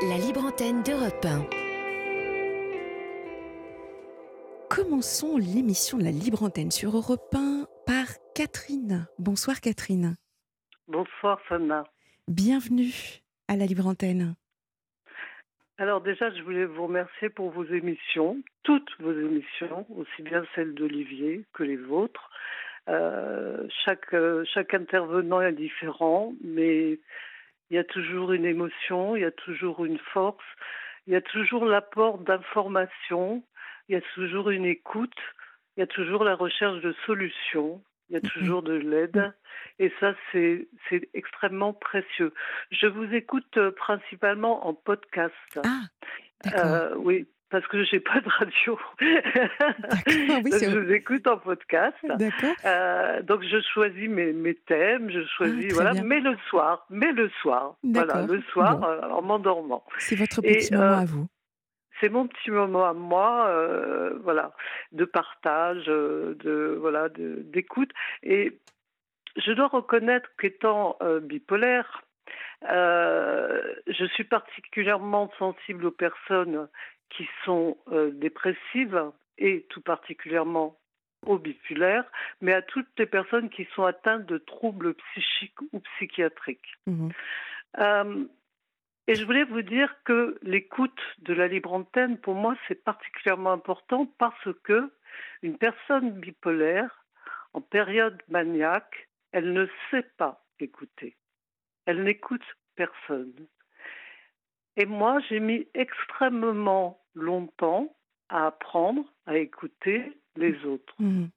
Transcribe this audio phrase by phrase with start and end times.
[0.00, 1.44] La libre antenne d'Europe 1.
[4.70, 9.08] Commençons l'émission de la libre antenne sur Europe 1 par Catherine.
[9.18, 10.14] Bonsoir Catherine.
[10.86, 11.82] Bonsoir Sana.
[12.28, 12.92] Bienvenue
[13.48, 14.36] à la libre antenne.
[15.78, 20.74] Alors déjà, je voulais vous remercier pour vos émissions, toutes vos émissions, aussi bien celles
[20.74, 22.30] d'Olivier que les vôtres.
[22.88, 27.00] Euh, chaque, euh, chaque intervenant est différent, mais
[27.70, 30.44] il y a toujours une émotion, il y a toujours une force,
[31.06, 33.42] il y a toujours l'apport d'informations,
[33.88, 35.18] il y a toujours une écoute,
[35.76, 39.32] il y a toujours la recherche de solutions, il y a toujours de l'aide.
[39.78, 40.68] Et ça, c'est
[41.14, 42.32] extrêmement précieux.
[42.70, 45.34] Je vous écoute euh, principalement en podcast.
[45.64, 45.82] Ah,
[46.42, 46.66] d'accord.
[46.66, 48.78] Euh, oui, parce que je n'ai pas de radio.
[49.00, 51.96] oui, je vous écoute en podcast.
[52.64, 56.02] Euh, donc je choisis mes, mes thèmes, je choisis très voilà, bien.
[56.04, 58.86] mais le soir, mais le soir, voilà, le soir Bon.
[58.86, 59.84] euh, en m'endormant.
[59.98, 61.26] C'est votre Et, petit euh, moment à vous.
[62.00, 64.52] C'est mon petit moment à moi, euh, voilà,
[64.92, 67.90] de partage, euh, de voilà, de- d'écoute.
[68.22, 68.58] Et
[69.36, 72.02] je dois reconnaître qu'étant euh, bipolaire,
[72.70, 76.68] euh, je suis particulièrement sensible aux personnes
[77.10, 80.78] qui sont euh, dépressives et tout particulièrement
[81.26, 86.74] aux bipolaires, mais à toutes les personnes qui sont atteintes de troubles psychiques ou psychiatriques.
[86.86, 87.10] Mhm.
[87.78, 88.24] Euh,
[89.08, 93.52] et je voulais vous dire que l'écoute de la libre antenne, pour moi, c'est particulièrement
[93.52, 94.92] important parce que
[95.42, 97.04] une personne bipolaire,
[97.54, 101.16] en période maniaque, elle ne sait pas écouter.
[101.86, 102.44] Elle n'écoute
[102.76, 103.32] personne.
[104.78, 107.92] Et moi, j'ai mis extrêmement longtemps
[108.28, 110.94] à apprendre à écouter les autres.
[111.00, 111.30] Mhm.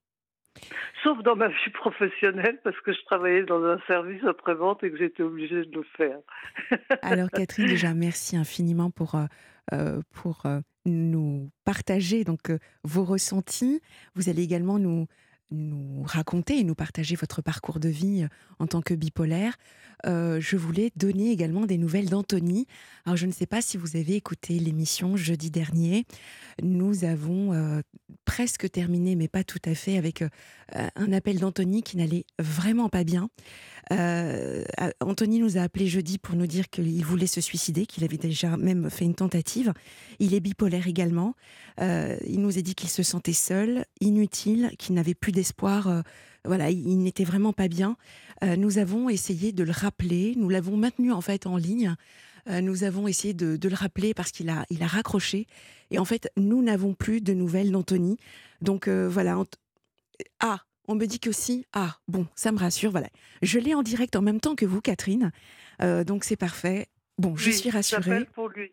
[1.02, 4.98] Sauf dans ma vie professionnelle, parce que je travaillais dans un service après-vente et que
[4.98, 6.20] j'étais obligée de le faire.
[7.02, 9.26] Alors Catherine, déjà merci infiniment pour, euh,
[9.74, 13.82] euh, pour euh, nous partager donc euh, vos ressentis.
[14.14, 15.08] Vous allez également nous,
[15.52, 18.28] nous raconter et nous partager votre parcours de vie euh,
[18.60, 19.58] en tant que bipolaire.
[20.06, 22.66] Euh, je voulais donner également des nouvelles d'Anthony.
[23.06, 26.06] Alors je ne sais pas si vous avez écouté l'émission jeudi dernier.
[26.64, 27.82] Nous avons euh,
[28.26, 30.24] presque terminé, mais pas tout à fait, avec
[30.74, 33.30] un appel d'Anthony qui n'allait vraiment pas bien.
[33.92, 34.64] Euh,
[35.02, 38.58] Anthony nous a appelé jeudi pour nous dire qu'il voulait se suicider, qu'il avait déjà
[38.58, 39.74] même fait une tentative.
[40.20, 41.36] Il est bipolaire également.
[41.80, 45.88] Euh, il nous a dit qu'il se sentait seul, inutile, qu'il n'avait plus d'espoir.
[45.88, 46.02] euh,
[46.46, 47.98] voilà, il, n'était vraiment pas bien.
[48.58, 50.34] Nous avons essayé de le rappeler.
[50.36, 51.96] Nous l'avons maintenu en fait en ligne.
[52.50, 55.46] Nous avons essayé de, le rappeler parce qu'il a, a raccroché.
[55.92, 58.18] Et en fait, nous n'avons plus de nouvelles d'Anthony.
[58.60, 59.38] Donc voilà.
[60.40, 61.66] Ah, on me dit qu'aussi.
[61.74, 62.92] Ah, bon, ça me rassure.
[62.92, 63.08] Voilà.
[63.42, 65.32] Je l'ai en direct en même temps que vous, Catherine.
[65.82, 66.88] Euh, donc c'est parfait.
[67.18, 68.02] Bon, je suis rassurée.
[68.04, 68.72] J'appelle pour lui.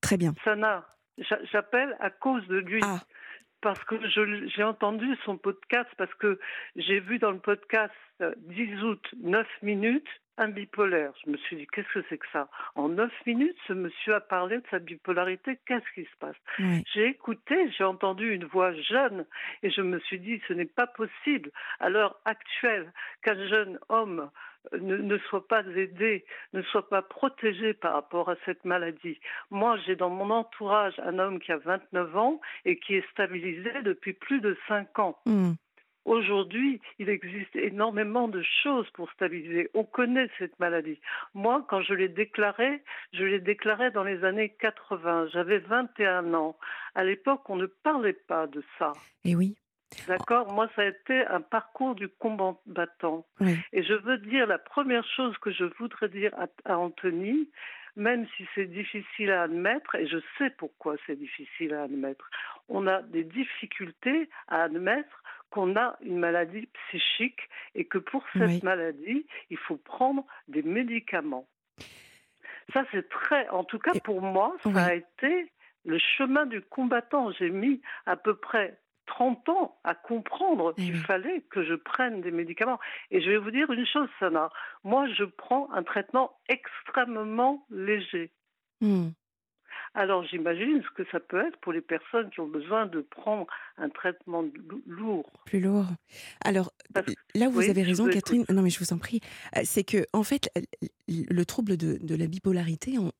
[0.00, 0.34] Très bien.
[0.44, 0.86] Sana,
[1.18, 2.80] j'a- j'appelle à cause de lui.
[2.84, 3.00] Ah,
[3.62, 3.96] Parce que
[4.54, 6.38] j'ai entendu son podcast, parce que
[6.76, 10.06] j'ai vu dans le podcast euh, 10 août, 9 minutes,
[10.38, 11.12] un bipolaire.
[11.24, 12.48] Je me suis dit, qu'est-ce que c'est que ça?
[12.74, 15.58] En 9 minutes, ce monsieur a parlé de sa bipolarité.
[15.66, 16.36] Qu'est-ce qui se passe?
[16.92, 19.26] J'ai écouté, j'ai entendu une voix jeune
[19.62, 22.92] et je me suis dit, ce n'est pas possible à l'heure actuelle
[23.22, 24.30] qu'un jeune homme
[24.72, 29.18] euh, ne, ne soit pas aidé, ne soit pas protégé par rapport à cette maladie.
[29.50, 33.70] Moi, j'ai dans mon entourage un homme qui a 29 ans et qui est stabilisé
[33.82, 35.18] depuis plus de 5 ans.
[35.26, 35.52] Hmm.
[36.06, 39.68] Aujourd'hui, il existe énormément de choses pour stabiliser.
[39.74, 41.00] On connaît cette maladie.
[41.34, 42.80] Moi, quand je l'ai déclarée,
[43.12, 45.26] je l'ai déclarée dans les années 80.
[45.32, 46.56] J'avais 21 ans.
[46.94, 48.92] À l'époque, on ne parlait pas de ça.
[49.24, 49.56] Et oui.
[50.06, 50.52] D'accord?
[50.52, 53.26] Moi, ça a été un parcours du combattant.
[53.40, 53.56] Oui.
[53.72, 57.50] Et je veux dire, la première chose que je voudrais dire à, à Anthony,
[57.96, 62.30] même si c'est difficile à admettre, et je sais pourquoi c'est difficile à admettre,
[62.68, 67.40] on a des difficultés à admettre qu'on a une maladie psychique
[67.74, 68.60] et que pour cette Oui.
[68.62, 71.46] maladie, il faut prendre des médicaments.
[72.72, 74.78] Ça, c'est très, en tout cas pour moi, ça Oui.
[74.78, 75.52] a été
[75.84, 77.30] le chemin du combattant.
[77.32, 81.00] J'ai mis à peu près 30 ans à comprendre Eh qu'il oui.
[81.00, 82.80] fallait que je prenne des médicaments.
[83.12, 84.50] Et je vais vous dire une chose, Sana.
[84.82, 88.32] Moi, je prends un traitement extrêmement léger.
[88.80, 89.10] Hmm.
[89.98, 93.46] Alors j'imagine ce que ça peut être pour les personnes qui ont besoin de prendre
[93.78, 95.32] un traitement lou- lourd.
[95.46, 95.86] Plus lourd.
[96.44, 99.20] Alors, Parce- là où vous oui, avez raison, Catherine, non mais je vous en prie,
[99.56, 100.50] euh, c'est que en fait,
[101.08, 103.10] le trouble de, de la bipolarité, on-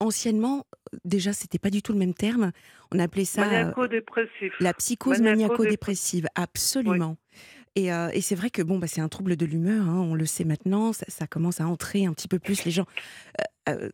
[0.00, 0.64] anciennement,
[1.04, 2.52] déjà, c'était pas du tout le même terme.
[2.90, 4.52] On appelait ça euh, Maniaco-dépressif.
[4.60, 7.16] la psychose maniaco-dépr- maniaco-dépressive, absolument.
[7.76, 10.14] Et, euh, et c'est vrai que bon, bah, c'est un trouble de l'humeur, hein, on
[10.14, 12.86] le sait maintenant, ça, ça commence à entrer un petit peu plus les gens.
[13.68, 13.88] Euh, euh,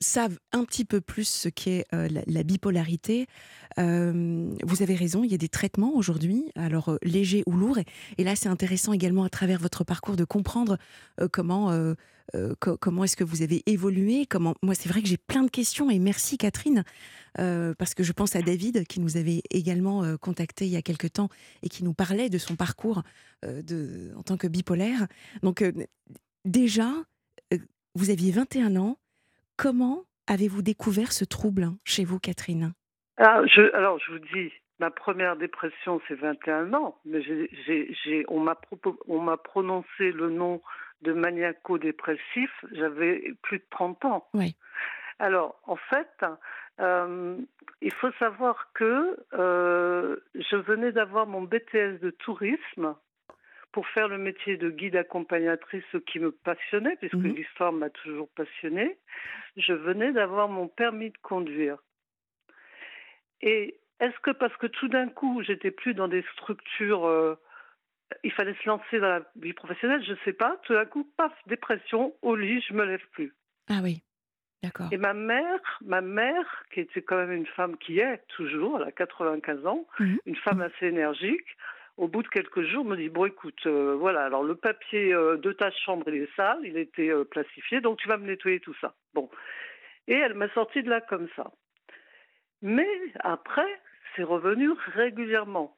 [0.00, 3.26] savent un petit peu plus ce qu'est euh, la, la, bipolarité.
[3.78, 7.78] Euh, vous avez raison, il y a des traitements aujourd'hui, alors euh, légers ou lourds.
[8.18, 10.78] Et, là, c'est intéressant également à travers votre parcours de comprendre
[11.32, 11.72] comment,
[12.60, 14.26] co comment est-ce que vous avez évolué.
[14.26, 14.54] Comment...
[14.62, 16.84] Moi, c'est vrai que j'ai plein de questions et merci Catherine,
[17.34, 21.06] parce que je pense à David qui nous avait également contacté il y a quelque
[21.06, 21.28] temps
[21.62, 23.02] et qui nous parlait de son parcours
[23.44, 25.06] en tant que bipolaire.
[25.42, 25.64] Donc
[26.44, 26.92] déjà,
[27.94, 28.98] vous aviez 21 ans.
[29.58, 32.74] Comment avez-vous découvert ce trouble hein, chez vous, Catherine?
[33.16, 37.20] Ah, je, Alors, je vous dis, ma première dépression, c'est 21 ans, mais
[38.28, 38.40] on
[39.20, 40.62] m'a prononcé le nom
[41.02, 44.28] de maniaco-dépressif, j'avais plus de 30 ans.
[44.32, 44.54] Oui.
[45.18, 46.24] Alors, en fait,
[46.78, 47.36] euh,
[47.80, 52.94] il faut savoir que euh, je venais d'avoir mon BTS de tourisme
[53.72, 57.34] pour faire le métier de guide accompagnatrice, ce qui me passionnait, puisque mhm.
[57.34, 58.98] l'histoire m'a toujours passionnée,
[59.56, 61.78] je venais d'avoir mon permis de conduire.
[63.40, 67.34] Et est-ce que parce que tout d'un coup, j'étais plus dans des structures, euh,
[68.24, 71.04] il fallait se lancer dans la vie professionnelle, je ne sais pas, tout d'un coup,
[71.16, 73.34] paf, dépression, au lit, je me lève plus.
[73.68, 74.02] Ah oui.
[74.62, 74.88] D'accord.
[74.90, 78.88] Et ma mère, ma mère, qui était quand même une femme qui est toujours, elle
[78.88, 80.18] a 95 ans, mhm.
[80.26, 81.56] une femme assez énergique,
[81.98, 85.36] au bout de quelques jours, me dit bon écoute, euh, voilà, alors le papier euh,
[85.36, 88.60] de ta chambre il est sale, il était euh, plastifié, donc tu vas me nettoyer
[88.60, 88.94] tout ça.
[89.14, 89.28] Bon,
[90.06, 91.50] et elle m'a sorti de là comme ça.
[92.62, 92.88] Mais
[93.20, 93.68] après,
[94.14, 95.76] c'est revenu régulièrement.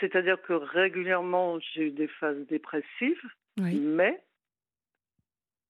[0.00, 3.22] C'est-à-dire que régulièrement, j'ai eu des phases dépressives,
[3.56, 4.20] mais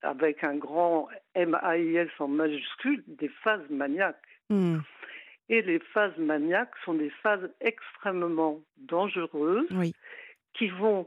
[0.02, 4.16] avec un grand M-A-I-S en majuscule, des phases maniaques.
[4.50, 4.78] Hmm.
[5.48, 9.68] Et les phases maniaques sont des phases extrêmement dangereuses
[10.54, 11.06] qui vont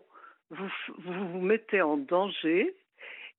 [0.50, 2.76] vous, vous vous mettez en danger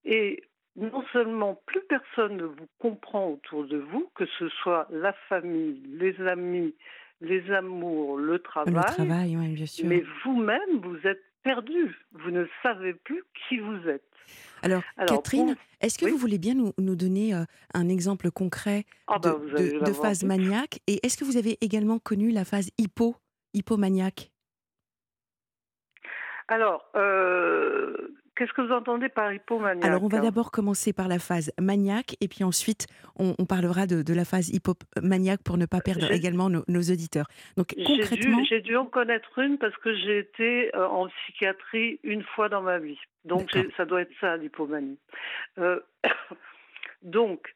[0.04, 0.42] et
[0.76, 5.82] non seulement plus personne ne vous comprend autour de vous, que ce soit la famille,
[5.86, 6.74] les amis,
[7.20, 9.86] les amours, le travail, le travail bien sûr.
[9.86, 11.96] mais vous-même, vous êtes perdu.
[12.12, 14.04] Vous ne savez plus qui vous êtes.
[14.62, 17.44] Alors, Catherine, est-ce que vous voulez bien nous, nous donner euh,
[17.74, 20.80] un exemple concret ah de, bah, de, phase maniaque?
[20.86, 23.16] Et est-ce que vous avez également connu la phase hypo,
[23.54, 24.30] hypomaniaque?
[26.48, 31.18] Alors, euh, Qu'est-ce que vous entendez par hypomaniaque Alors, on va d'abord commencer par la
[31.18, 32.86] phase maniaque et puis ensuite,
[33.16, 37.26] on, parlera de, la phase hypomaniaque pour ne pas perdre également nos, auditeurs.
[37.56, 38.42] Donc, concrètement.
[38.44, 42.62] J'ai dû, en connaître une parce que j'ai été euh, en psychiatrie une fois dans
[42.62, 42.98] ma vie.
[43.24, 44.98] Donc, ça doit être ça, l'hypomanie.
[45.58, 45.80] Euh,
[47.02, 47.54] donc,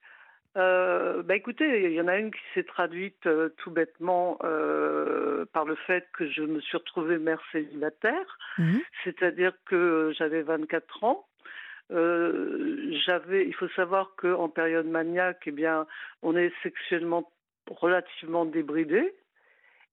[0.57, 5.45] euh, bah écoutez, il y en a une qui s'est traduite euh, tout bêtement euh,
[5.53, 8.81] par le fait que je me suis retrouvée mère célibataire, mhm.
[9.05, 11.27] c'est-à-dire que j'avais 24 ans.
[11.91, 15.87] j'avais, il faut savoir qu'en période maniaque, eh bien,
[16.23, 17.31] on est sexuellement
[17.69, 19.15] relativement débridé,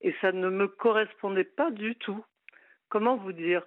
[0.01, 2.23] et ça ne me correspondait pas du tout.
[2.89, 3.63] Comment vous dire?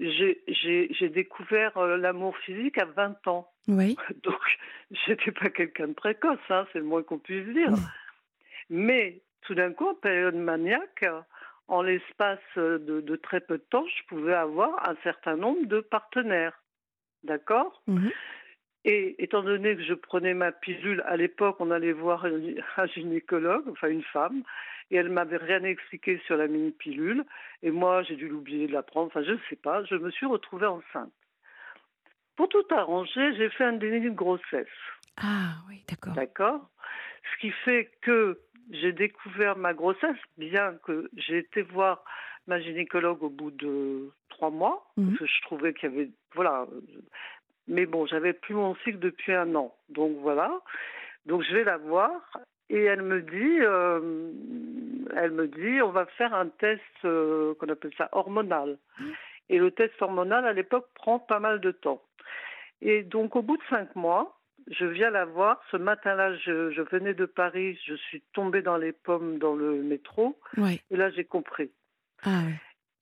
[0.00, 3.50] J'ai découvert euh, l'amour physique à 20 ans.
[3.68, 3.96] Oui.
[4.22, 4.40] Donc,
[5.06, 7.72] j'étais pas quelqu'un de précoce, hein, c'est le moins qu'on puisse dire.
[8.70, 11.04] Mais tout d'un coup, en période maniaque,
[11.68, 16.60] en l'espace de, très peu de temps, je pouvais avoir un certain nombre de partenaires.
[17.22, 17.82] D'accord?
[17.86, 18.10] Mhm.
[18.84, 23.68] Et étant donné que je prenais ma pilule, à l'époque, on allait voir un gynécologue,
[23.68, 24.42] enfin une femme,
[24.90, 27.24] et elle m'avait rien expliqué sur la mini pilule,
[27.62, 30.10] et moi j'ai dû l'oublier de la prendre, enfin je ne sais pas, je me
[30.10, 31.12] suis retrouvée enceinte.
[32.36, 34.66] Pour tout arranger, j'ai fait un déni de grossesse.
[35.18, 36.14] Ah oui, d'accord.
[36.14, 36.70] D'accord.
[37.34, 42.02] Ce qui fait que j'ai découvert ma grossesse, bien que j'ai été voir
[42.46, 45.08] ma gynécologue au bout de trois mois, mhm.
[45.08, 46.66] parce que je trouvais qu'il y avait, voilà,
[47.70, 49.74] mais bon, j'avais plus mon cycle depuis un an.
[49.88, 50.60] Donc voilà.
[51.26, 52.10] Donc je vais la voir
[52.68, 54.30] et elle me dit, euh,
[55.16, 58.76] elle me dit, on va faire un test euh, qu'on appelle ça hormonal.
[59.48, 62.02] Et le test hormonal à l'époque prend pas mal de temps.
[62.82, 64.36] Et donc au bout de cinq mois,
[64.68, 65.62] je viens la voir.
[65.70, 69.82] Ce matin-là, je, je, venais de Paris, je suis tombée dans les pommes dans le
[69.82, 70.38] métro.
[70.90, 71.70] Et là, j'ai compris.
[72.24, 72.42] Ah,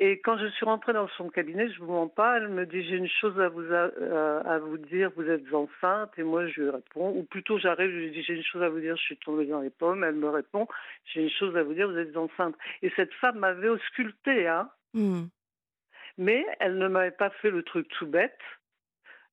[0.00, 2.84] et quand je suis rentrée dans son cabinet, je vous mens pas, elle me dit
[2.84, 6.60] j'ai une chose à vous euh, à, vous dire, vous êtes enceinte et moi je
[6.60, 9.02] lui réponds ou plutôt j'arrive, je lui dis j'ai une chose à vous dire, je
[9.02, 10.68] suis tombée dans les pommes, elle me répond
[11.06, 12.54] j'ai une chose à vous dire, vous êtes enceinte.
[12.82, 14.70] Et cette femme m'avait auscultée, hein.
[14.94, 15.24] Hmm.
[16.16, 18.38] Mais elle ne m'avait pas fait le truc tout bête,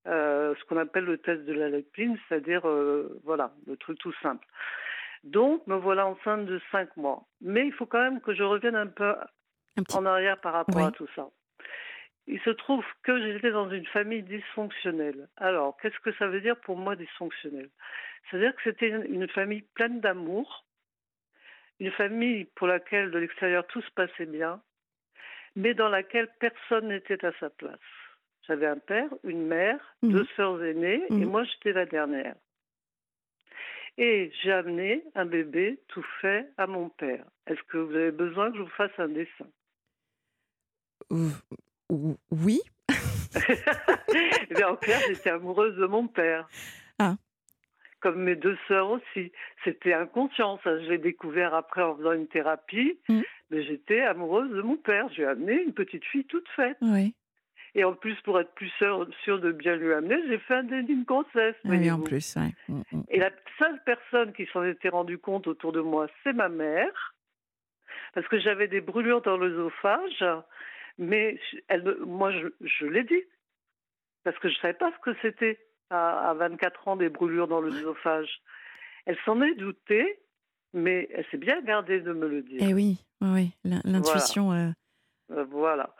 [0.08, 4.14] euh, ce qu'on appelle le test de la leptine, c'est-à-dire euh, voilà le truc tout
[4.22, 4.46] simple.
[5.24, 7.24] Donc, me voilà enceinte de cinq mois.
[7.42, 9.16] Mais il faut quand même que je revienne un peu
[9.94, 11.30] en arrière par rapport à tout ça.
[12.28, 15.28] il se trouve que j'étais dans une famille dysfonctionnelle.
[15.38, 17.70] Alors, qu'est-ce que ça veut dire pour moi dysfonctionnelle?
[18.30, 20.66] C'est-à-dire que c'était une famille pleine d'amour,
[21.80, 24.62] une famille pour laquelle de l'extérieur tout se passait bien,
[25.56, 27.80] mais dans laquelle personne n'était à sa place.
[28.48, 30.12] J'avais un père, une mère, Mhm.
[30.12, 31.26] deux sœurs aînées, et Mhm.
[31.26, 32.36] moi j'étais la dernière.
[33.98, 37.26] Et j'ai amené un bébé tout fait à mon père.
[37.48, 39.48] Est-ce que vous avez besoin que je vous fasse un dessin?
[41.10, 42.62] Oui.
[44.66, 46.48] En clair, j'étais amoureuse de mon père.
[47.00, 47.16] Ah.
[48.00, 49.32] Comme mes deux sœurs aussi.
[49.64, 50.80] C'était inconscient, ça.
[50.80, 52.98] Je l'ai découvert après en faisant une thérapie.
[53.10, 53.22] Mm.
[53.52, 55.08] Mais j'étais amoureuse de mon père.
[55.10, 56.78] J'ai amené une petite fille toute faite.
[56.82, 57.14] Oui.
[57.76, 60.96] Et en plus, pour être plus sûre, de bien lui amener, j'ai fait un déni
[60.96, 61.56] de grossesse.
[61.66, 62.36] Oui, en plus.
[62.38, 62.54] ouais.
[62.70, 63.04] Mm, mm.
[63.10, 67.16] Et la seule personne qui s'en était rendu compte autour de moi, c'est ma mère,
[68.14, 70.24] parce que j'avais des brûlures dans l'œsophage,
[70.98, 73.24] mais elle, moi, je, je l'ai dit,
[74.24, 75.60] parce que je ne savais pas ce que c'était
[75.90, 78.42] à, à 24 ans des brûlures dans l'œsophage.
[79.06, 80.20] Elle s'en est doutée,
[80.74, 82.60] mais elle s'est bien gardée de me le dire.
[82.62, 83.52] Eh oui, oui, oui.
[83.64, 84.52] l'in- L'intuition.
[84.52, 84.70] euh,
[85.32, 85.96] Euh, Voilà.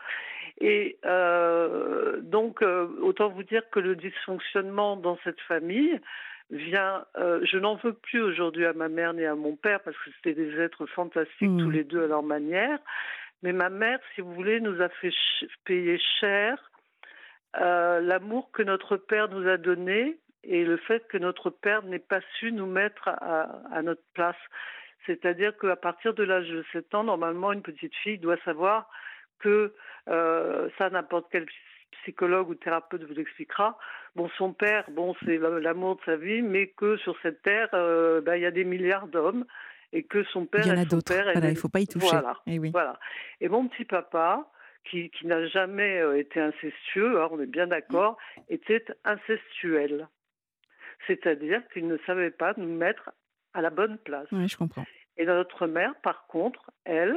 [0.60, 6.00] Et euh, donc, autant vous dire que le dysfonctionnement dans cette famille
[6.50, 7.04] vient.
[7.16, 10.34] je n'en veux plus aujourd'hui à ma mère ni à mon père parce que c'était
[10.34, 11.58] des êtres fantastiques Mm.
[11.62, 12.78] tous les deux à leur manière.
[13.42, 15.12] Mais ma mère, si vous voulez, nous a fait
[15.64, 16.70] payer cher
[17.60, 21.98] euh, l'amour que notre père nous a donné et le fait que notre père n'ait
[21.98, 24.36] pas su nous mettre à, à notre place.
[25.06, 28.88] C'est-à-dire qu'à partir de l'âge de 7 ans, normalement, une petite fille doit savoir
[29.38, 29.74] que
[30.08, 31.46] euh, ça, n'importe quel
[32.02, 33.78] psychologue ou thérapeute vous l'expliquera.
[34.14, 38.20] Bon, son père, bon, c'est l'amour de sa vie, mais que sur cette terre, euh,
[38.20, 39.44] ben, il y a des milliards d'hommes
[39.96, 41.12] et que son père Il y en et a son d'autres.
[41.14, 42.06] père, Voilà, elle il ne faut pas y toucher.
[42.10, 42.38] Voilà.
[42.46, 42.70] Eh oui.
[42.70, 42.98] voilà.
[43.40, 44.50] Et mon petit papa,
[44.84, 48.16] qui, qui n'a jamais euh, été incestueux, hein, on est bien d'accord,
[48.48, 50.08] était incestuel.
[51.06, 53.10] C'est-à-dire qu'il ne savait pas nous mettre
[53.54, 54.28] à la bonne place.
[54.32, 54.84] Oui, je comprends.
[55.16, 57.16] Et notre mère, par contre, elle,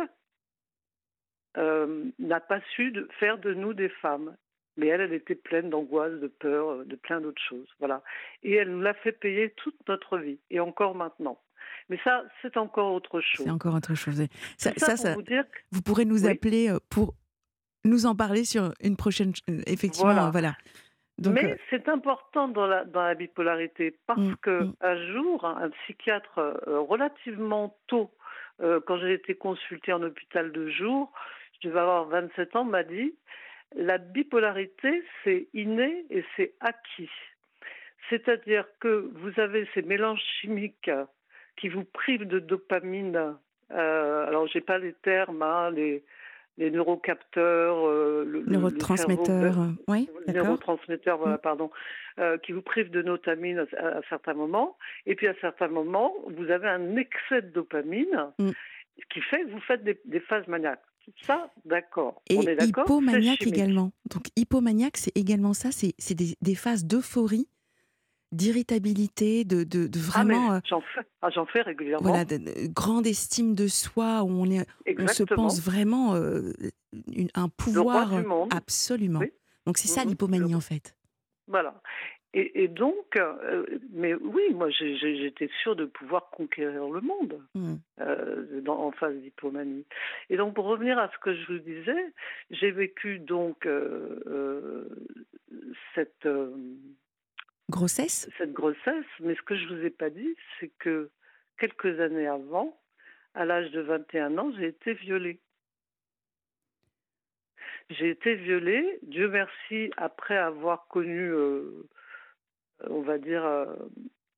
[1.57, 4.36] euh, n'a pas su de- faire de nous des femmes.
[4.77, 7.67] Mais elle, elle était pleine d'angoisse, de peur, euh, de plein d'autres choses.
[7.79, 8.01] Voilà.
[8.43, 11.41] Et elle nous l'a fait payer toute notre vie, et encore maintenant.
[11.89, 13.45] Mais ça, c'est encore autre chose.
[13.45, 14.25] C'est encore autre chose.
[14.57, 16.31] Ça, Tout ça, ça, pour ça- vous dire que vous pourrez nous Oui.
[16.31, 17.13] appeler euh, pour
[17.85, 19.33] nous en parler sur une prochaine.
[19.49, 20.29] euh, Effectivement, Voilà.
[20.31, 20.55] voilà.
[21.17, 24.73] Donc, Mais euh, c'est important dans la, dans la bipolarité parce Mm, que mm.
[24.81, 28.11] un jour, un psychiatre euh, relativement tôt,
[28.61, 31.11] euh, quand j'ai été consultée en hôpital de jour,
[31.61, 33.15] je devais avoir 27 ans, m'a dit
[33.75, 37.09] la bipolarité, c'est inné et c'est acquis.
[38.09, 40.89] C'est-à-dire que vous avez ces mélanges chimiques
[41.59, 43.35] qui vous privent de dopamine.
[43.71, 46.03] Euh, alors, j'ai pas les termes, hein, les,
[46.57, 48.67] les neurocapteurs, euh, le, le- le cerveau-
[49.29, 51.41] euh, oui, neurotransmetteurs, voilà, Mm.
[51.41, 51.69] pardon,
[52.19, 54.77] euh, qui vous privent de notamine à, à certains moments.
[55.05, 58.49] Et puis à certains moments, vous avez un excès de dopamine Mm.
[58.99, 60.81] ce qui fait que vous faites des, des phases maniaques.
[61.23, 62.21] Ça, d'accord.
[62.29, 63.91] Et On est d'accord hypomaniaque également.
[64.11, 67.47] Donc hypomaniaque, c'est également ça, c'est c'est des, des phases d'euphorie,
[68.31, 72.07] d'irritabilité, de, de, de Ah, vraiment, euh, j'en fais, ah, j'en fais régulièrement.
[72.07, 74.65] voilà, de- de- grande estime de soi, où on, est,
[75.00, 76.51] on se pense vraiment euh,
[77.13, 79.19] une- un Le roi pouvoir du absolument.
[79.19, 79.31] Oui.
[79.65, 80.09] Donc c'est ça Mhm.
[80.09, 80.95] l'hypomanie en fait.
[81.48, 81.81] Voilà.
[82.36, 87.41] Et, et donc, euh, mais oui, moi j'étais sûre de pouvoir conquérir le monde.
[87.55, 87.74] Mm.
[88.01, 89.83] euh, dans- en phase d'hypomanie.
[90.29, 92.13] Et donc, pour revenir à ce que je vous disais,
[92.51, 93.67] j'ai vécu donc
[95.95, 96.27] cette,
[97.69, 98.29] Grossesse?
[98.38, 101.09] Cette grossesse, mais ce que je vous ai pas dit, c'est que
[101.57, 102.77] quelques années avant,
[103.35, 105.39] à l'âge de 21 ans, j'ai été violée.
[107.89, 111.88] J'ai été violée, Dieu merci, après avoir connu, euh,
[112.88, 113.65] on va dire, euh,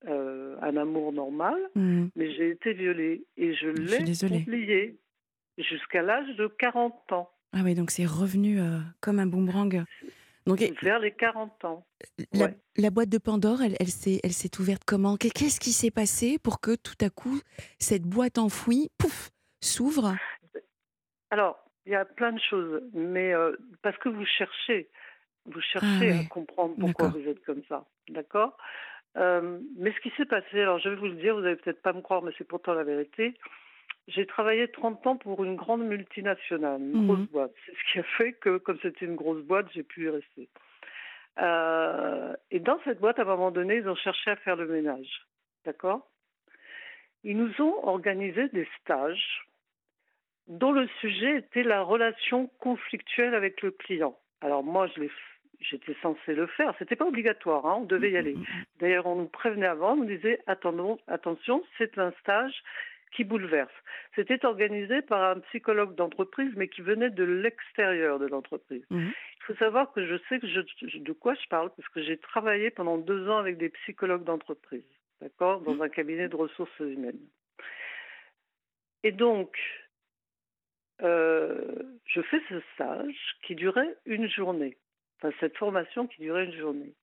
[0.08, 2.06] euh, un amour normal, Mm.
[2.16, 4.38] mais j'ai été violée et je l'ai désolée.
[4.38, 4.96] oublié
[5.58, 8.58] jusqu'à l'âge de 40 ans, Ah oui, donc c'est revenu
[9.00, 9.84] comme un boomerang.
[10.46, 11.86] Donc vers les 40 ans.
[12.32, 12.58] la, ouais.
[12.76, 15.16] la boîte de Pandore, elle, elle s'est elle s'est ouverte comment?
[15.16, 17.40] Qu'est- Qu'est-ce qui s'est passé pour que tout à coup,
[17.78, 19.30] cette boîte enfouie, pouf,
[19.60, 20.14] s'ouvre?
[21.30, 24.88] Alors, il y a plein de choses, mais euh, parce que vous cherchez,
[25.46, 27.20] vous cherchez Ah ouais, à comprendre pourquoi d'accord.
[27.20, 28.56] vous êtes comme ça, d'accord?
[29.16, 31.82] Euh, Mais ce qui s'est passé, alors je vais vous le dire, vous allez peut-être
[31.82, 33.34] pas me croire, mais c'est pourtant la vérité.
[34.08, 37.06] J'ai travaillé 30 ans pour une grande multinationale, une Mhm.
[37.06, 37.52] grosse boîte.
[37.66, 40.48] C'est ce qui a fait que, comme c'était une grosse boîte, j'ai pu y rester.
[41.40, 44.66] Euh, et dans cette boîte, à un moment donné, ils ont cherché à faire le
[44.66, 45.22] ménage.
[45.64, 46.08] D'accord?
[47.24, 49.46] Ils nous ont organisé des stages
[50.48, 54.18] dont le sujet était la relation conflictuelle avec le client.
[54.40, 55.10] Alors moi, je l'ai
[55.60, 56.74] j'étais censée le faire.
[56.80, 58.36] C'était pas obligatoire, hein, on devait y aller.
[58.80, 62.64] D'ailleurs, on nous prévenait avant, on nous disait attendons, attention, c'est un stage
[63.12, 63.72] qui bouleverse.
[64.14, 68.84] C'était organisé par un psychologue d'entreprise, mais qui venait de l'extérieur de l'entreprise.
[68.90, 69.12] Mhm.
[69.38, 72.18] Il faut savoir que je sais que je, de quoi je parle, parce que j'ai
[72.18, 74.84] travaillé pendant deux ans avec des psychologues d'entreprise,
[75.20, 77.20] d'accord, dans un cabinet de ressources humaines.
[79.04, 79.58] Et donc,
[81.02, 84.76] euh, je fais ce stage qui durait une journée
[85.40, 86.94] cette formation qui durait une journée.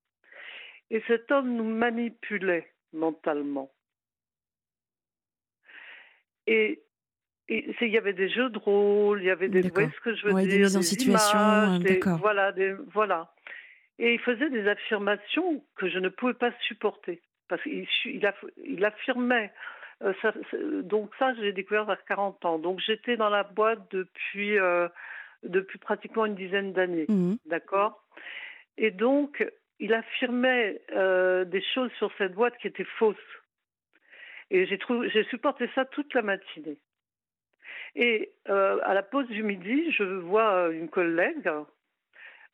[0.89, 3.71] Et cet homme nous manipulait mentalement.
[6.47, 6.81] Et
[7.49, 10.15] il y avait des jeux de rôle, il y avait des, vous voyez ce que
[10.15, 13.33] je veux dire, des mises en situation, images, voilà, des, voilà.
[13.97, 18.31] Et il faisait des affirmations que je ne pouvais pas supporter parce qu'il il,
[18.65, 19.51] il affirmait.
[20.03, 20.33] Euh, ça,
[20.83, 22.59] donc ça, j'ai découvert vers 40 ans.
[22.59, 24.87] Donc j'étais dans la boîte depuis euh,
[25.43, 27.35] depuis pratiquement une dizaine d'années, mmh.
[27.45, 28.03] d'accord
[28.79, 29.45] et donc,
[29.79, 33.17] il affirmait euh, des choses sur cette boîte qui étaient fausses.
[34.51, 36.77] Et j'ai, supporté ça toute la matinée.
[37.95, 41.49] Et euh, à la pause du midi, je vois une collègue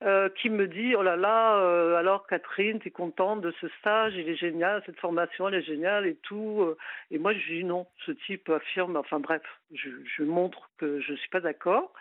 [0.03, 4.13] euh, qui me dit Oh là là, alors Catherine, tu es contente de ce stage,
[4.15, 6.75] il est génial, cette formation, elle est géniale et tout.
[7.11, 11.13] Et moi, je dis non, ce type affirme, enfin bref, je, je montre que je
[11.13, 11.93] ne suis pas d'accord.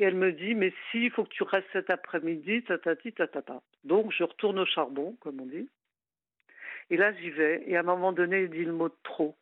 [0.00, 3.60] Et elle me dit, mais si, il faut que tu restes cet après-midi, tatati, tatata.
[3.84, 5.68] Donc, je retourne au charbon, comme on dit.
[6.90, 7.62] Et là, j'y vais.
[7.66, 9.36] Et à un moment donné, il dit le mot de trop.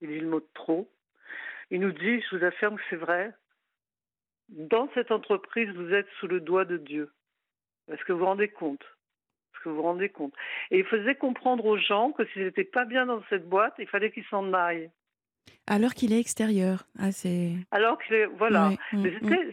[0.00, 0.90] Il dit le mot de trop.
[1.70, 3.32] Il nous dit, je vous affirme que c'est vrai,
[4.48, 7.12] dans cette entreprise, vous êtes sous le doigt de Dieu.
[7.88, 8.82] Est-ce que vous vous rendez compte?
[8.82, 10.32] Est-ce que vous vous rendez compte?
[10.70, 13.86] Et il faisait comprendre aux gens que s'ils n'étaient pas bien dans cette boîte, il
[13.86, 14.90] fallait qu'ils s'en aillent.
[15.66, 16.86] Alors qu'il est extérieur.
[16.98, 17.10] Ah,
[17.70, 18.70] Alors qu'il est, voilà.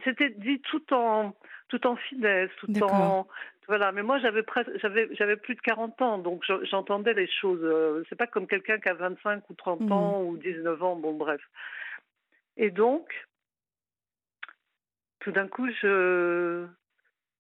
[0.04, 1.36] C'était dit tout en,
[1.68, 3.28] tout en finesse, tout en.
[3.68, 4.44] Voilà, mais moi j'avais
[4.76, 7.64] j'avais j'avais plus de 40 ans, donc j'entendais les choses.
[7.64, 9.92] Euh, c'est pas comme quelqu'un qui a 25 ou 30 mm.
[9.92, 11.42] ans ou 19 ans, bon bref.
[12.58, 13.12] Et donc,
[15.20, 16.66] tout d'un coup, je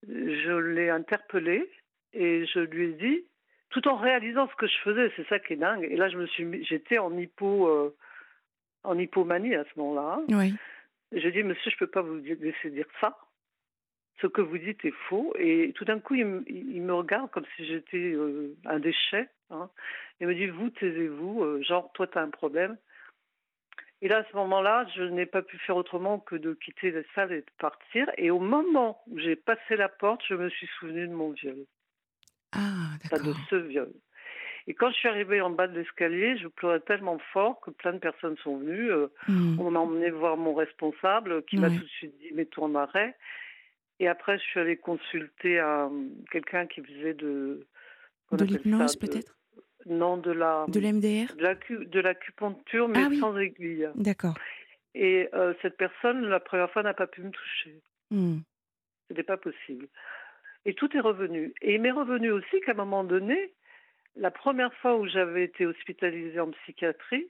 [0.08, 1.70] je l'ai interpellé
[2.14, 3.24] et je lui ai dit,
[3.70, 5.88] tout en réalisant ce que je faisais, c'est ça qui est dingue.
[5.90, 7.68] Et là, je me suis, j'étais en hypo.
[7.68, 7.96] Euh,
[8.86, 10.20] en hypomanie à ce moment-là.
[10.30, 10.54] Oui.
[11.12, 13.18] Je dis, monsieur, je ne peux pas vous laisser dire ça.
[14.22, 15.34] Ce que vous dites est faux.
[15.38, 19.30] Et tout d'un coup, il, me regarde comme si j'étais euh, un déchet.
[19.50, 19.70] Hein.
[20.20, 21.44] Il me dit, vous, taisez-vous.
[21.44, 22.78] Euh, genre, toi, tu as un problème.
[24.02, 27.02] Et là, à ce moment-là, je n'ai pas pu faire autrement que de quitter la
[27.14, 28.10] salle et de partir.
[28.18, 31.66] Et au moment où j'ai passé la porte, je me suis souvenu de mon viol.
[32.52, 33.28] Ah, d'accord.
[33.28, 33.92] de ce viol.
[34.68, 37.94] Et quand je suis arrivée en bas de l'escalier, je pleurais tellement fort que plein
[37.94, 38.92] de personnes sont venues.
[38.92, 39.60] Euh, hmm.
[39.60, 43.16] On m'a emmené voir mon responsable qui m'a tout de suite dit mets-toi en arrêt.
[44.00, 45.92] Et après, je suis allée consulter un,
[46.32, 47.66] quelqu'un qui faisait de.
[48.32, 49.38] De l'hypnose, peut-être?
[49.86, 50.66] Non, de la.
[50.68, 53.88] De l'MDR De l'acupuncture, mais ah sans aiguille.
[53.96, 54.36] D'accord.
[54.96, 57.82] Et euh, cette personne, la première fois, n'a pas pu me toucher.
[58.12, 58.40] Hmm.
[59.08, 59.88] Ce n'était pas possible.
[60.66, 61.54] Et tout est revenu.
[61.62, 63.54] Et il m'est revenu aussi qu'à un moment donné,
[64.16, 67.30] la première fois où j'avais été hospitalisée en psychiatrie,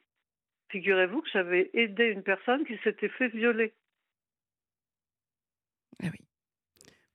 [0.70, 3.74] figurez-vous que j'avais aidé une personne qui s'était fait violer.
[6.02, 6.26] Ah oui.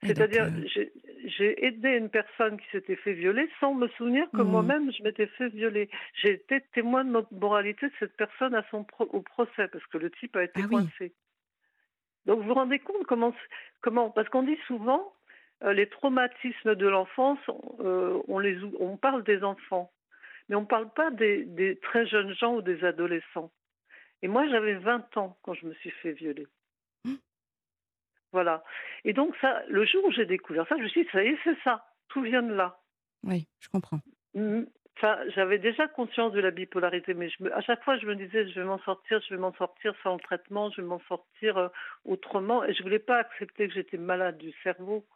[0.02, 0.86] C'est-à-dire, euh,
[1.24, 4.50] j'ai aidé une personne qui s'était fait violer sans me souvenir que mmh.
[4.50, 5.90] moi-même je m'étais fait violer.
[6.14, 10.10] J'ai été témoin de moralité de cette personne à son au procès parce que le
[10.10, 11.12] type a été ah coincé.
[12.24, 13.34] Donc vous vous rendez compte comment,
[13.82, 15.12] comment parce qu'on dit souvent
[15.62, 17.38] euh, les traumatismes de l'enfance,
[17.80, 19.92] euh, on, les, on parle des enfants,
[20.48, 23.50] mais on ne parle pas des, très jeunes gens ou des adolescents.
[24.22, 26.46] Et moi, j'avais 20 ans quand je me suis fait violer.
[28.32, 28.62] Voilà.
[29.04, 31.28] Et donc, ça, le jour où j'ai découvert ça, je me suis dit, ça y
[31.28, 31.84] est, c'est ça.
[32.08, 32.80] Tout vient de là.
[33.24, 34.00] Oui, je comprends.
[34.34, 34.62] Mmh.
[34.96, 38.48] Enfin, j'avais déjà conscience de la bipolarité, mais je à chaque fois, je me disais,
[38.48, 41.56] je vais m'en sortir, je vais m'en sortir sans le traitement, je vais m'en sortir
[41.56, 41.68] euh,
[42.04, 42.64] autrement.
[42.64, 45.06] Et je ne voulais pas accepter que j'étais malade du cerveau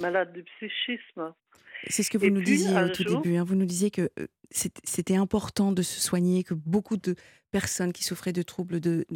[0.00, 1.32] malade du psychisme.
[1.88, 3.36] C'est ce que vous nous disiez au tout début.
[3.36, 3.44] Hein.
[3.44, 7.14] Vous nous disiez que euh, c'était important de se soigner, que beaucoup de
[7.50, 9.06] personnes qui souffraient de troubles, de,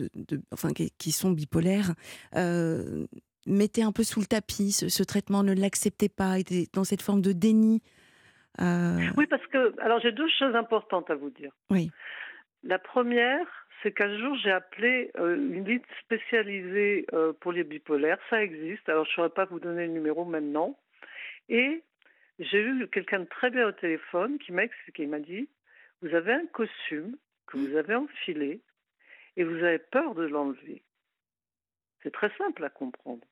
[0.52, 1.94] enfin, qui, sont bipolaires,
[2.36, 3.06] euh,
[3.46, 7.22] mettaient un peu sous le tapis ce, traitement, ne l'acceptaient pas, étaient dans cette forme
[7.22, 7.83] de déni.
[8.61, 8.98] Euh.
[9.16, 11.53] Oui, parce que alors j'ai deux choses importantes à vous dire.
[11.70, 11.90] Oui.
[12.62, 13.46] La première,
[13.83, 18.18] c'est qu'un jour j'ai appelé euh, une ligne spécialisée euh, pour les bipolaires.
[18.29, 18.88] Ça existe.
[18.88, 20.76] Alors je ne saurais pas vous donner le numéro maintenant.
[21.48, 21.83] Et
[22.38, 25.48] j'ai eu quelqu'un de très bien au téléphone qui m'a expliqué, il m'a dit,
[26.03, 28.61] vous avez un costume que vous avez enfilé
[29.37, 30.83] et vous avez peur de l'enlever.
[32.02, 33.24] C'est très simple à comprendre.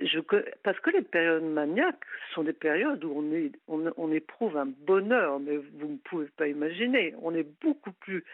[0.00, 0.20] je,
[0.62, 5.40] parce que les périodes maniaques sont des périodes où on, est, on, éprouve un bonheur,
[5.40, 7.14] mais vous ne pouvez pas imaginer.
[7.20, 8.24] On est beaucoup plus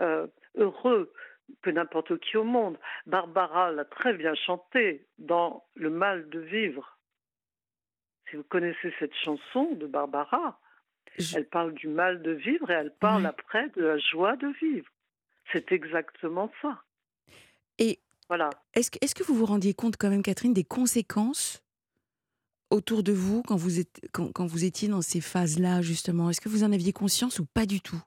[0.00, 1.12] euh, heureux
[1.62, 2.78] que n'importe qui au monde.
[3.06, 6.98] Barbara l'a très bien chanté dans Le mal de vivre.
[8.28, 10.60] Si vous connaissez cette chanson de Barbara,
[11.34, 14.88] elle parle du mal de vivre et elle parle après de la joie de vivre.
[15.52, 16.82] C'est exactement ça.
[18.30, 18.48] Voilà.
[18.74, 21.64] Est-ce que, est que vous vous rendiez compte quand même, Catherine, des conséquences
[22.70, 26.30] autour de vous quand vous, êtes, quand, vous étiez dans ces phases-là, justement?
[26.30, 28.00] Est-ce que vous en aviez conscience ou pas du tout?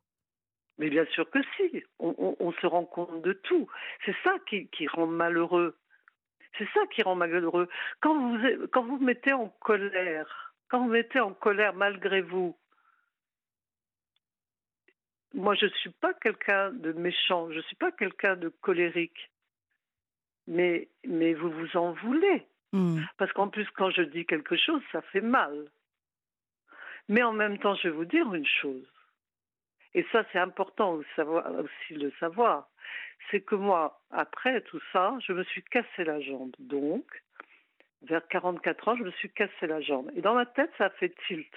[0.77, 1.83] Mais bien sûr que si.
[1.99, 3.67] On, se rend compte de tout.
[4.05, 5.75] C'est ça qui, qui rend malheureux.
[6.57, 7.67] C'est ça qui rend malheureux.
[7.99, 8.38] Quand vous,
[8.71, 12.55] quand vous mettez en colère, quand vous mettez en colère malgré vous,
[15.33, 19.33] moi je ne suis pas quelqu'un de méchant, je ne suis pas quelqu'un de colérique
[20.47, 22.45] mais, mais vous vous en voulez.
[22.71, 23.01] Hmm.
[23.17, 25.67] Parce qu'en plus, quand je dis quelque chose, ça fait mal.
[27.10, 28.88] Mais en même temps, je vais vous dire une chose.
[29.93, 32.67] Et ça, c'est important aussi de le savoir.
[33.29, 36.56] C'est que moi, après tout ça, je me suis cassé la jambe.
[36.60, 37.06] Donc,
[38.01, 40.12] vers 44 ans, je me suis cassé la jambe.
[40.15, 41.53] Et dans ma tête, ça a fait tilt.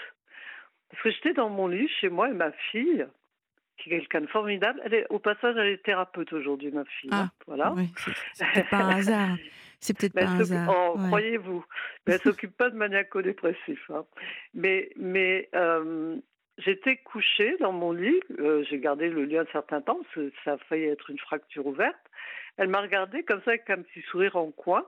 [0.91, 3.07] Parce que j'étais dans mon lit chez moi et ma fille,
[3.77, 4.81] qui est quelqu'un de formidable.
[4.85, 7.11] Elle est, au passage, elle est thérapeute aujourd'hui, ma fille.
[7.13, 7.75] Ah, voilà.
[8.35, 9.37] c'est peut-être pas un hasard.
[9.81, 10.69] C'est peut-être pas un hasard.
[10.75, 11.65] Oh, croyez-vous.
[12.07, 13.91] Mais elle s'occupe pas de maniaco-dépressif.
[13.91, 14.05] Hein.
[14.55, 16.17] Mais, mais euh,
[16.59, 18.21] j'étais couchée dans mon lit.
[18.39, 20.01] Euh, j'ai gardé le lit un certain temps.
[20.45, 21.97] Ça a failli être une fracture ouverte.
[22.57, 24.87] Elle m'a regardé comme ça avec un petit sourire en coin.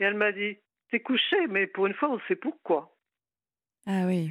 [0.00, 0.58] Et elle m'a dit
[0.90, 2.96] T'es couchée, mais pour une fois, on sait pourquoi.
[3.86, 4.30] Ah oui.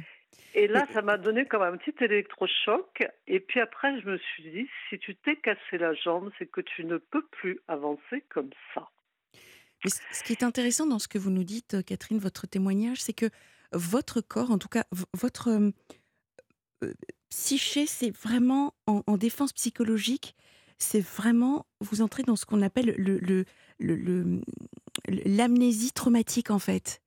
[0.54, 3.02] Et là, ça m'a donné comme un petit électrochoc.
[3.26, 6.60] Et puis après, je me suis dit, si tu t'es cassé la jambe, c'est que
[6.60, 8.88] tu ne peux plus avancer comme ça.
[9.84, 13.26] ce qui est intéressant dans ce que vous nous dites, Catherine, votre témoignage, c'est que
[13.72, 15.70] votre corps, en tout cas votre euh,
[16.84, 16.94] euh,
[17.30, 20.36] psyché, c'est vraiment en, défense psychologique,
[20.78, 23.44] c'est vraiment, vous entrez dans ce qu'on appelle le,
[25.08, 27.02] l'amnésie traumatique en fait.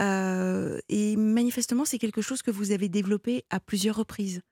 [0.00, 4.42] Euh, et manifestement, c'est quelque chose que vous avez développé à plusieurs reprises.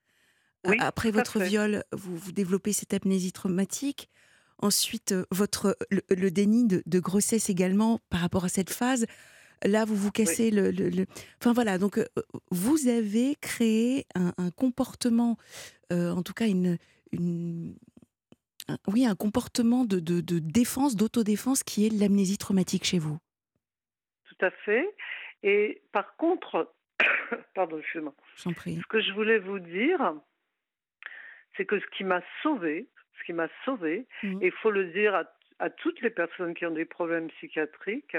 [0.80, 4.10] Après votre viol, vous, vous développez cette amnésie traumatique.
[4.58, 9.06] Ensuite, euh, votre, le, déni de, grossesse également par rapport à cette phase.
[9.64, 11.06] Là, vous vous cassez le,
[11.40, 12.06] Enfin voilà, donc euh,
[12.50, 15.36] vous avez créé un, comportement,
[15.90, 16.78] en tout cas une,
[17.12, 17.76] une
[18.88, 23.18] oui, un comportement de, de, de défense, d'autodéfense qui est l'amnésie traumatique chez vous.
[24.24, 24.84] Tout à fait.
[25.42, 26.72] Et par contre,
[27.54, 28.00] pardon, je
[28.50, 28.76] prie.
[28.76, 30.14] Ce que je voulais vous dire,
[31.56, 34.42] c'est que ce qui m'a sauvé, ce qui m'a sauvé, mmh.
[34.42, 35.14] et il faut le dire
[35.58, 38.16] à, toutes les personnes qui ont des problèmes psychiatriques,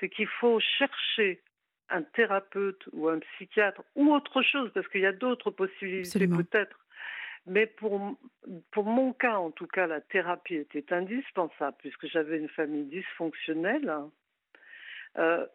[0.00, 1.42] c'est qu'il faut chercher
[1.88, 6.78] un thérapeute ou un psychiatre ou autre chose, parce qu'il y a d'autres possibilités peut-être.
[7.46, 8.18] Mais pour,
[8.72, 13.94] pour mon cas, en tout cas, la thérapie était indispensable, puisque j'avais une famille dysfonctionnelle.
[15.16, 15.46] Euh,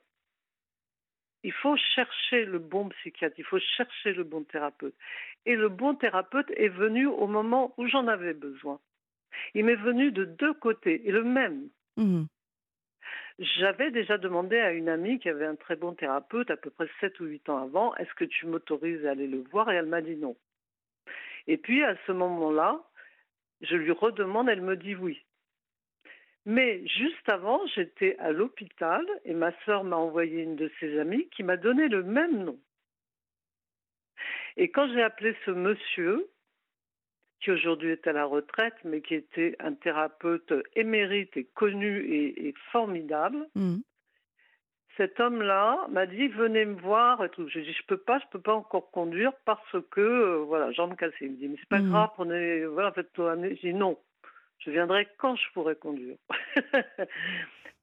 [1.43, 4.95] il faut chercher le bon psychiatre, il faut chercher le bon thérapeute.
[5.45, 8.79] Et le bon thérapeute est venu au moment où j'en avais besoin.
[9.53, 11.69] Il m'est venu de deux côtés, et le même.
[11.97, 12.23] Mmh.
[13.39, 16.87] J'avais déjà demandé à une amie qui avait un très bon thérapeute à peu près
[17.01, 19.71] 7 ou 8 ans avant, est-ce que tu m'autorises à aller le voir?
[19.71, 20.35] Et elle m'a dit non.
[21.47, 22.81] Et puis à ce moment-là,
[23.61, 25.25] je lui redemande, elle me dit oui.
[26.45, 31.29] Mais juste avant, j'étais à l'hôpital et ma sœur m'a envoyé une de ses amies
[31.29, 32.59] qui m'a donné le même nom.
[34.57, 36.29] Et quand j'ai appelé ce monsieur,
[37.43, 42.53] qui aujourd'hui est à la retraite, mais qui était un thérapeute émérite et connu et,
[42.71, 43.77] formidable, mmh.
[44.95, 47.47] cet homme-là m'a dit venez me voir et tout.
[47.49, 50.95] J'ai dit je peux pas, je peux pas encore conduire parce que euh, voilà, jambes
[50.95, 51.15] cassées.
[51.21, 51.89] Il me dit mais c'est pas mmh.
[51.89, 53.35] grave, prenez voilà, faites-toi.
[53.61, 53.97] J'ai dit non.
[54.65, 56.17] Je viendrai quand je pourrai conduire.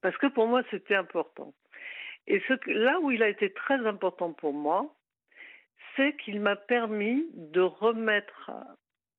[0.01, 1.53] Parce que pour moi, c'était important.
[2.27, 4.93] Et là où il a été très important pour moi,
[5.95, 8.51] c'est qu'il m'a permis de remettre,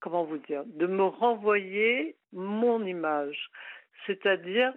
[0.01, 3.51] comment vous dire, de me renvoyer mon image,
[4.07, 4.73] c'est-à-dire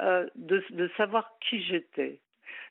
[0.00, 2.20] euh, de, de savoir qui j'étais.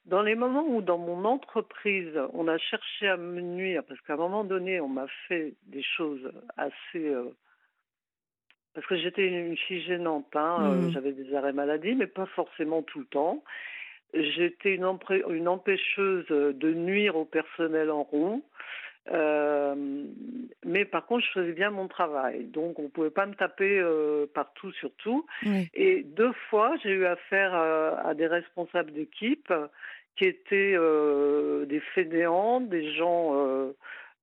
[0.06, 4.14] Dans les moments où dans mon entreprise, on a cherché à me nuire, parce qu'à
[4.14, 7.30] un moment donné, on m'a fait des choses assez euh,
[8.74, 10.58] parce que j'étais une fille gênante, hein.
[10.62, 10.92] Euh, mmh.
[10.92, 13.44] j'avais des arrêts maladie, mais pas forcément tout le temps.
[14.14, 14.88] J'étais une,
[15.30, 18.44] une, empêcheuse de nuire au personnel en rond.
[19.12, 19.76] Euh,
[20.64, 22.46] mais par contre, je faisais bien mon travail.
[22.46, 25.26] Donc, on ne pouvait pas me taper euh, partout sur tout.
[25.46, 25.68] Oui.
[25.74, 29.52] Et deux fois, j'ai eu affaire à, à des responsables d'équipe
[30.18, 33.76] qui étaient euh, des fainéants, des gens euh,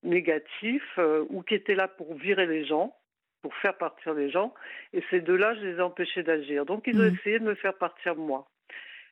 [0.03, 2.95] négatifs, euh, ou qui étaient là pour virer les gens,
[3.43, 4.55] pour faire partir les gens.
[4.93, 6.67] Et ces deux-là, je les ai empêchés d'agir.
[6.67, 7.15] Donc, ils ont Mhm.
[7.15, 8.47] essayé de me faire partir moi.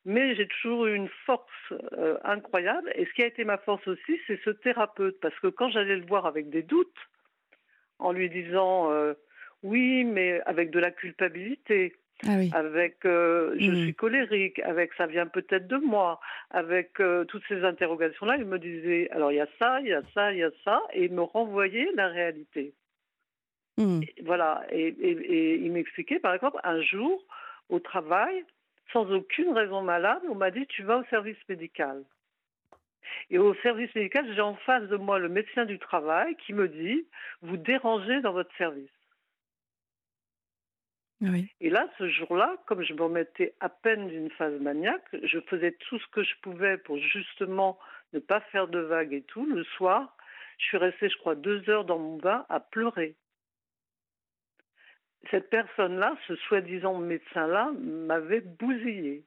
[0.05, 2.91] Mais j'ai toujours eu une force euh, incroyable.
[2.95, 5.19] Et ce qui a été ma force aussi, c'est ce thérapeute.
[5.21, 6.97] Parce que quand j'allais le voir avec des doutes,
[7.99, 9.15] en lui disant euh,
[9.63, 12.51] oui, mais avec de la culpabilité, Ah oui.
[12.53, 13.77] avec euh, je Mhm.
[13.83, 18.59] suis colérique, avec ça vient peut-être de moi, avec euh, toutes ces interrogations-là, il me
[18.59, 21.05] disait alors il y a ça, il y a ça, il y a ça, et
[21.05, 22.73] il me renvoyait la réalité.
[24.03, 27.23] Et voilà, et, et- et il m'expliquait par exemple un jour
[27.69, 28.45] au travail,
[28.93, 32.03] sans aucune raison malade, on m'a dit tu vas au service médical.
[33.31, 36.69] Et au service médical, j'ai en face de moi le médecin du travail qui me
[36.69, 37.07] dit
[37.43, 38.91] vous dérangez dans votre service.
[41.21, 41.49] Oui.
[41.61, 45.73] Et là, ce jour-là, comme je me remettais à peine d'une phase maniaque, je faisais
[45.73, 47.79] tout ce que je pouvais pour justement
[48.13, 49.45] ne pas faire de vagues et tout.
[49.45, 50.17] Le soir,
[50.59, 53.17] je suis restée, je crois, deux heures dans mon bain à pleurer.
[55.31, 59.25] Cette personne-là, ce soi-disant médecin-là, m'avait bousillé.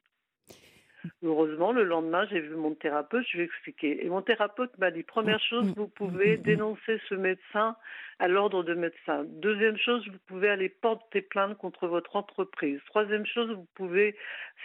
[1.24, 4.06] Heureusement, le lendemain, j'ai vu mon thérapeute, je lui ai expliqué.
[4.06, 7.76] Et mon thérapeute m'a dit, première chose, vous pouvez dénoncer ce médecin
[8.20, 9.24] à l'ordre de médecin.
[9.26, 12.80] Deuxième chose, vous pouvez aller porter plainte contre votre entreprise.
[12.86, 14.16] Troisième chose, vous pouvez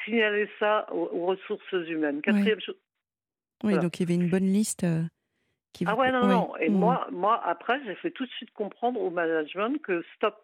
[0.05, 2.21] signaler ça aux, aux ressources humaines.
[2.21, 2.77] Quatrième chose...
[3.65, 3.83] Oui, Voilà.
[3.83, 5.03] donc il y avait une bonne liste euh,
[5.73, 6.29] qui Ah ouais, non, oui.
[6.29, 6.57] non.
[6.59, 6.79] Et Mhm.
[6.79, 10.37] moi, moi, après, j'ai fait tout de suite comprendre au management que stop.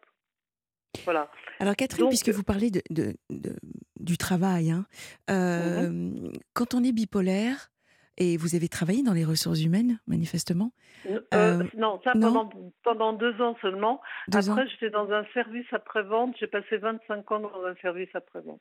[1.05, 1.31] Voilà.
[1.59, 3.57] Alors Catherine, Donc- puisque vous parlez de, de- de-
[4.00, 4.87] du travail, hein,
[5.31, 6.33] euh, Mhm.
[6.55, 7.70] quand on est bipolaire,
[8.18, 10.72] et vous avez travaillé dans les ressources humaines, manifestement,
[11.07, 14.00] Euh, Euh, non, ça non pendant, pendant deux ans seulement.
[14.28, 14.50] deux.
[14.50, 16.37] Après, j'étais dans un service après-vente.
[16.38, 18.61] J'ai passé 25 ans dans un service après-vente.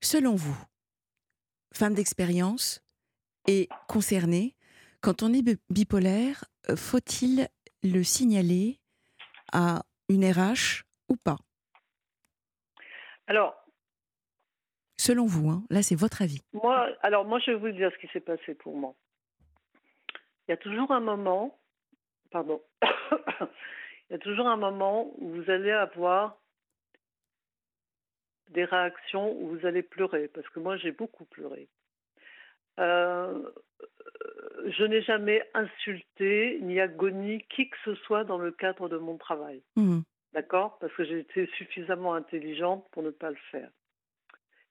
[0.00, 0.56] Selon vous,
[1.74, 2.80] femme d'expérience
[3.48, 4.54] et concernée,
[5.00, 7.48] quand on est bi- bipolaire, euh, faut-il
[7.82, 8.78] le signaler
[9.52, 11.38] à une RH ou pas?
[13.30, 13.54] Alors,
[14.96, 16.42] Selon vous, hein, là c'est votre avis.
[16.52, 18.92] moi, alors moi, je vais vous dire ce qui s'est passé pour moi.
[20.46, 21.56] Il y a toujours un moment,
[22.32, 26.38] pardon, il y a toujours un moment où vous allez avoir
[28.48, 31.68] des réactions où vous allez pleurer, parce que moi, j'ai beaucoup pleuré.
[32.80, 33.48] Euh,
[34.66, 39.18] je n'ai jamais insulté ni agoni qui que ce soit dans le cadre de mon
[39.18, 39.62] travail.
[39.76, 40.02] Mhm.
[40.32, 40.78] D'accord?
[40.78, 43.70] Parce que j'étais suffisamment intelligente pour ne pas le faire.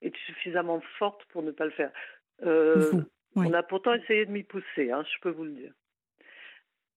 [0.02, 1.92] Et suffisamment forte pour ne pas le faire.
[2.44, 3.04] Euh, Vous,
[3.36, 3.48] oui.
[3.48, 5.74] On a pourtant essayé de m'y pousser, hein, je peux vous le dire.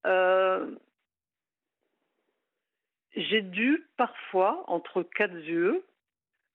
[0.07, 0.75] Euh,
[3.15, 5.85] J'ai dû parfois, entre quatre yeux,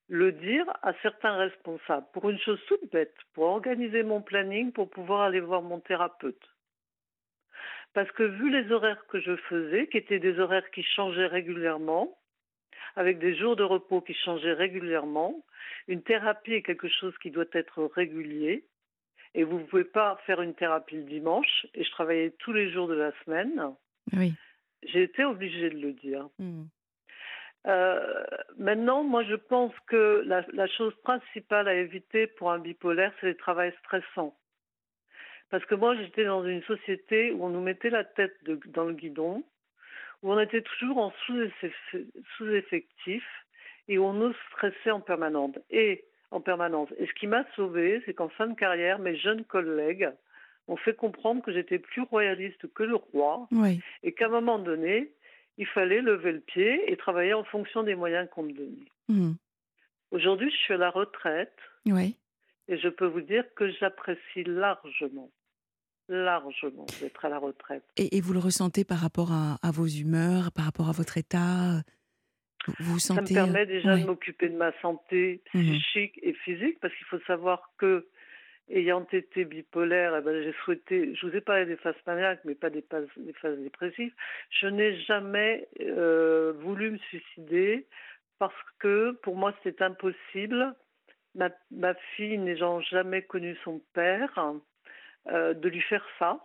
[0.08, 4.90] le dire à certains responsables pour une chose toute bête, pour organiser mon planning, pour
[4.90, 6.42] pouvoir aller voir mon thérapeute.
[7.94, 12.18] Parce que vu les horaires que je faisais, qui étaient des horaires qui changeaient régulièrement,
[12.96, 15.44] avec des jours de repos qui changeaient régulièrement,
[15.88, 18.66] une thérapie est quelque chose qui doit être régulier.
[19.36, 21.68] Et vous ne pouvez pas faire une thérapie le dimanche.
[21.76, 23.74] Et je travaillais tous les jours de la semaine.
[24.14, 24.34] Oui.
[24.84, 26.28] J'ai été obligée de le dire.
[26.40, 26.68] Mhm.
[27.68, 28.24] Euh,
[28.58, 33.28] maintenant, moi, je pense que la, la chose principale à éviter pour un bipolaire, c'est
[33.28, 34.36] les travails stressants.
[35.50, 38.86] Parce que moi, j'étais dans une société où on nous mettait la tête de- dans
[38.86, 39.44] le guidon,
[40.24, 41.14] où on était toujours en
[42.38, 43.24] sous-effectif
[43.88, 45.56] et où on nous stressait en permanence.
[45.70, 46.90] Et en permanence.
[46.98, 50.10] Et ce qui m'a sauvée, c'est qu'en fin de carrière, mes jeunes collègues
[50.68, 53.80] m'ont fait comprendre que j'étais plus royaliste que le roi Oui.
[54.04, 55.14] et qu'à un moment donné,
[55.58, 58.92] il fallait lever le pied et travailler en fonction des moyens qu'on me donnait.
[59.08, 59.38] Mhm.
[60.12, 62.18] Aujourd'hui, je suis à la retraite Oui.
[62.68, 65.30] et je peux vous dire que j'apprécie largement,
[66.10, 67.84] largement d'être à la retraite.
[67.98, 71.18] Et, et vous le ressentez par rapport à, à vos humeurs, par rapport à votre
[71.18, 71.82] état?
[72.80, 74.02] Vous Ça me sentez permet euh, déjà oui.
[74.02, 75.64] de m'occuper de ma santé Mhm.
[75.80, 78.08] psychique et physique parce qu'il faut savoir que,
[78.70, 82.56] ayant été bipolaire, eh ben, j'ai souhaité, je vous ai parlé des phases maniaques, mais
[82.56, 84.14] pas des phases, des phases dépressives,
[84.50, 87.88] je n'ai jamais euh, voulu me suicider
[88.40, 90.76] parce que pour moi c'était impossible.
[91.36, 94.38] Ma, ma fille n'ayant jamais connu son père,
[95.32, 96.40] euh, de lui faire ça.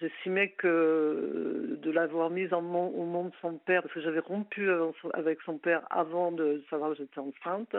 [0.00, 4.68] J'estimais que de l'avoir mise au monde son père, parce que j'avais rompu
[5.00, 7.76] son- avec son père avant de savoir que j'étais enceinte,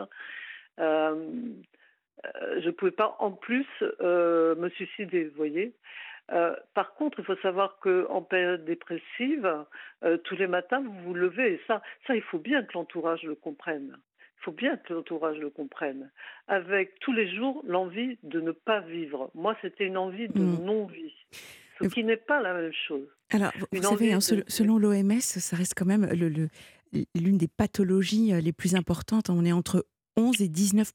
[0.79, 1.29] euh,
[2.25, 3.67] euh, je ne pouvais pas en plus
[4.01, 5.73] euh, me suicider, vous voyez.
[6.31, 9.65] Euh, par contre, il faut savoir qu'en période dépressive,
[10.03, 11.53] euh, tous les matins, vous vous levez.
[11.53, 13.97] Et ça, ça, il faut bien que l'entourage le comprenne.
[14.39, 16.11] Il faut bien que l'entourage le comprenne.
[16.47, 19.31] Avec tous les jours l'envie de ne pas vivre.
[19.33, 20.63] Moi, c'était une envie de Mm.
[20.65, 21.13] non-vie.
[21.81, 23.07] Ce qui n'est pas la même chose.
[23.31, 26.49] Alors, vous, Une vous savez, hein, de- selon l'OMS, ça reste quand même le- le-
[27.15, 29.29] l'une des pathologies euh, les plus importantes.
[29.29, 30.93] On est entre 11 et 19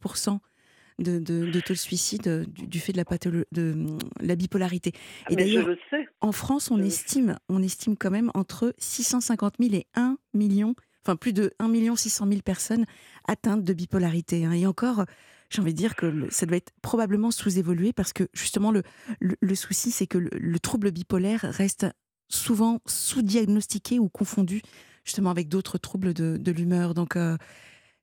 [0.99, 3.99] de, de, de taux de suicide euh, du, du fait de la, patholo- de hum,
[4.21, 4.93] la bipolarité.
[5.27, 6.07] Ah, Et d'ailleurs, le sais.
[6.21, 10.75] En France, on Je estime, on estime quand même entre 650 000 et 1 million,
[11.05, 12.85] enfin plus de 1 million 600 000 personnes
[13.27, 14.45] atteintes de bipolarité.
[14.45, 14.53] hein.
[14.53, 15.05] Et encore,
[15.51, 18.83] j'ai envie de dire que ça doit être probablement sous-évolué parce que justement le,
[19.21, 21.87] le, souci, c'est que le, le trouble bipolaire reste
[22.29, 24.63] souvent sous-diagnostiqué ou confondu
[25.05, 26.95] justement avec d'autres troubles de, de l'humeur.
[26.95, 27.37] Donc euh,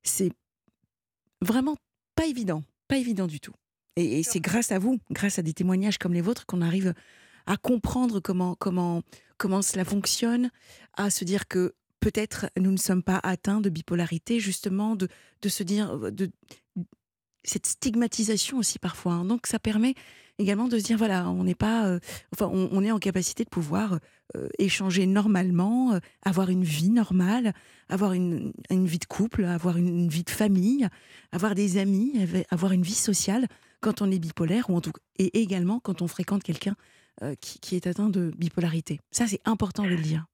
[0.04, 0.32] c'est
[1.42, 1.78] vraiment
[2.16, 3.54] pas évident, pas évident du tout.
[3.96, 6.94] Et, et c'est grâce à vous, grâce à des témoignages comme les vôtres, qu'on arrive
[7.46, 9.02] à comprendre comment, comment,
[9.38, 10.52] comment cela fonctionne,
[10.98, 11.74] à se dire que
[12.08, 15.10] peut-être nous ne sommes pas atteints de bipolarité, justement, de,
[15.42, 16.32] de se dire, euh, de,
[17.44, 19.12] cette stigmatisation aussi parfois.
[19.12, 19.26] hein.
[19.26, 19.94] Donc ça permet
[20.40, 22.00] également de se dire, voilà, on n'est pas, euh,
[22.34, 24.00] enfin, on, est en capacité de pouvoir
[24.38, 27.54] euh, échanger normalement, avoir une vie normale,
[27.90, 30.88] avoir une, une vie de couple, avoir une, vie de famille,
[31.34, 32.14] avoir des amis,
[32.52, 33.48] avoir une vie sociale
[33.82, 36.76] quand on est bipolaire, ou en tout, et également quand on fréquente quelqu'un
[37.42, 39.02] qui est atteint de bipolarité.
[39.12, 40.26] Ça, c'est important de le dire.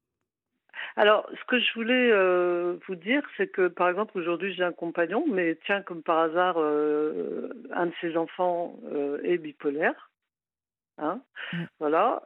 [0.95, 4.71] Alors, ce que je voulais euh, vous dire, c'est que, par exemple, aujourd'hui, j'ai un
[4.71, 10.09] compagnon, mais tiens, comme par hasard, euh, un de ses enfants euh, est bipolaire.
[10.99, 11.63] Hein Mm.
[11.79, 12.23] Voilà.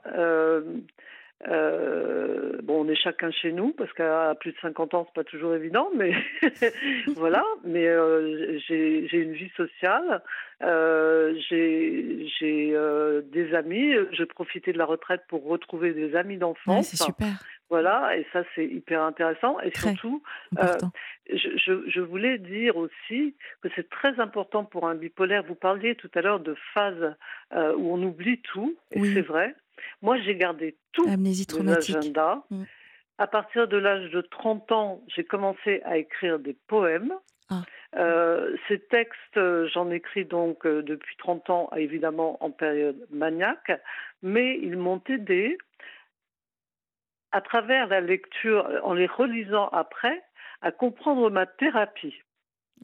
[1.47, 5.23] Euh, bon, on est chacun chez nous, parce qu'à plus de 50 ans, c'est pas
[5.23, 6.13] toujours évident, mais
[7.15, 7.43] voilà.
[7.63, 10.23] Mais euh, j'ai une vie sociale,
[10.63, 12.25] euh, j'ai
[13.31, 16.87] des amis, j'ai profité de la retraite pour retrouver des amis Ouais, d'enfance.
[16.87, 17.27] c'est super,
[17.69, 19.59] Voilà, et ça c'est hyper intéressant.
[19.59, 19.89] Et Très.
[19.91, 20.23] surtout,
[20.57, 20.91] important.
[21.29, 25.43] je, je, je voulais dire aussi que c'est très important pour un bipolaire.
[25.43, 27.15] Vous parliez tout à l'heure de phases
[27.53, 29.13] euh, où on oublie tout, et Oui.
[29.13, 29.53] c'est vrai.
[30.01, 31.95] Moi, j'ai gardé tout Amnésie traumatique.
[31.97, 32.43] agendas.
[32.49, 32.63] Mm.
[33.19, 37.13] À partir de l'âge de 30 ans, j'ai commencé à écrire des poèmes.
[37.49, 37.63] Ah.
[37.97, 43.71] Euh, ces textes, euh, j'en écris donc euh, depuis 30 ans, évidemment en période maniaque,
[44.21, 45.57] mais ils m'ont aidé
[47.31, 50.21] à travers la lecture, en les relisant après,
[50.61, 52.15] à comprendre ma thérapie.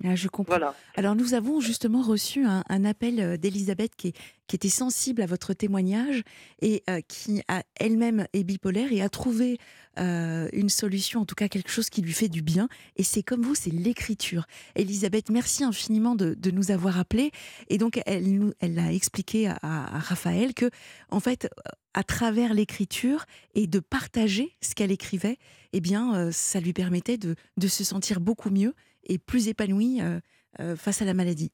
[0.03, 0.53] Ah, je comprends.
[0.57, 0.75] Voilà.
[0.95, 4.13] Alors nous avons justement reçu un, un appel euh, d'Elisabeth qui,
[4.53, 6.21] était sensible à votre témoignage
[6.61, 9.57] et euh, qui a elle-même est bipolaire et a trouvé
[9.97, 12.67] euh, une solution, en tout cas quelque chose qui lui fait du bien.
[12.95, 14.45] Et c'est comme vous, c'est l'écriture.
[14.75, 17.31] Elisabeth, merci infiniment de, de nous avoir appelés.
[17.69, 20.69] Et donc elle, nous, elle a expliqué à, à Raphaël que
[21.09, 21.49] en fait,
[21.95, 23.25] à travers l'écriture
[23.55, 25.39] et de partager ce qu'elle écrivait,
[25.73, 30.01] eh bien, euh, ça lui permettait de, de se sentir beaucoup mieux et plus épanouie
[30.01, 30.19] euh,
[30.59, 31.51] euh, face à la maladie.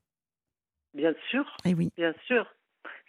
[0.94, 1.92] Bien sûr, Et oui.
[1.98, 2.46] bien sûr.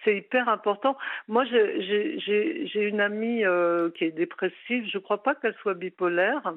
[0.05, 0.97] C'est hyper important.
[1.29, 4.87] Moi, j'ai- une amie euh, qui est dépressive.
[4.91, 6.55] Je ne crois pas qu'elle soit bipolaire,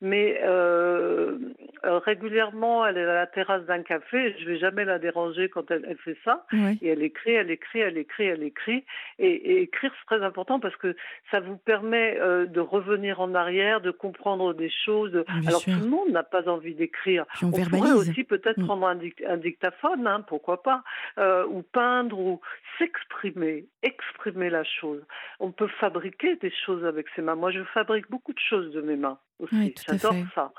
[0.00, 1.38] mais euh,
[1.84, 4.34] euh, régulièrement, elle est à la terrasse d'un café.
[4.38, 6.44] Je ne vais jamais la déranger quand elle, elle fait ça.
[6.82, 8.84] Et elle écrit, elle écrit, elle écrit, elle écrit.
[9.18, 10.96] Et, et écrire, c'est très important parce que
[11.30, 15.12] ça vous permet euh, de revenir en arrière, de comprendre des choses.
[15.12, 15.74] Bien Alors, sûr.
[15.74, 17.24] tout le monde n'a pas envie d'écrire.
[17.42, 18.64] On, On pourrait aussi peut-être Mm.
[18.66, 20.82] prendre un, dic- un dictaphone, hein, pourquoi pas,
[21.48, 22.40] ou peindre, ou
[22.80, 25.02] s'exprimer, exprimer la chose.
[25.38, 27.36] On peut fabriquer des choses avec ses mains.
[27.36, 29.54] Moi, je fabrique beaucoup de choses de mes mains aussi.
[29.54, 30.52] Oui, J'adore ça.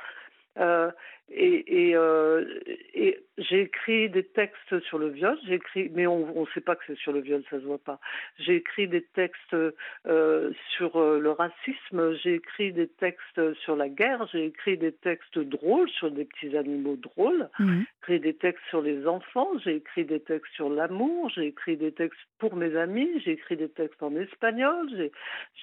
[0.59, 0.91] Euh,
[1.33, 2.45] et et, euh,
[2.93, 6.75] et j'ai écrit des textes sur le viol, j'ai écrit, mais on ne sait pas
[6.75, 7.99] que c'est sur le viol, ça se voit pas.
[8.37, 14.27] J'ai écrit des textes euh, sur le racisme, j'ai écrit des textes sur la guerre,
[14.33, 17.85] j'ai écrit des textes drôles sur des petits animaux drôles, Mhm.
[18.01, 21.93] écrit des textes sur les enfants, j'ai écrit des textes sur l'amour, j'ai écrit des
[21.93, 25.11] textes pour mes amis, j'ai écrit des textes en espagnol, j'ai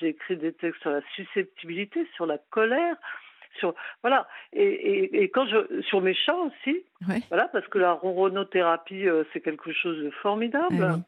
[0.00, 2.96] j'ai écrit des textes sur la susceptibilité, sur la colère,
[3.58, 4.26] sur voilà.
[4.52, 7.22] Et, et, et quand je sur mes chats aussi, Ouais.
[7.28, 10.82] voilà, parce que la ronronothérapie euh, c'est quelque chose de formidable.
[10.82, 11.02] Ah oui.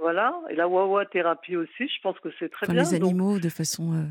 [0.00, 2.82] Voilà, et la wawa thérapie aussi, je pense que c'est très Enfin, bien.
[2.90, 3.92] les Donc, animaux de façon.
[3.92, 4.04] euh,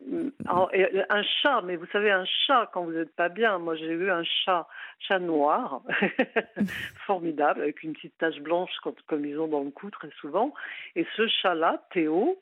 [0.00, 0.28] Mm.
[0.46, 3.74] Alors, euh, un chat, mais vous savez, un chat, quand vous n'êtes pas bien, moi
[3.74, 4.68] j'ai eu un chat,
[5.00, 5.82] chat noir,
[7.06, 10.54] formidable, avec une petite tache blanche quand- comme ils ont dans le cou très souvent.
[10.94, 12.40] Et ce chat-là, Théo,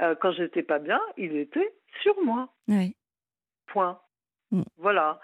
[0.00, 2.48] euh, quand j'étais pas bien, il était sur moi.
[3.66, 3.98] Point.
[4.50, 4.62] Mm.
[4.76, 5.20] Voilà.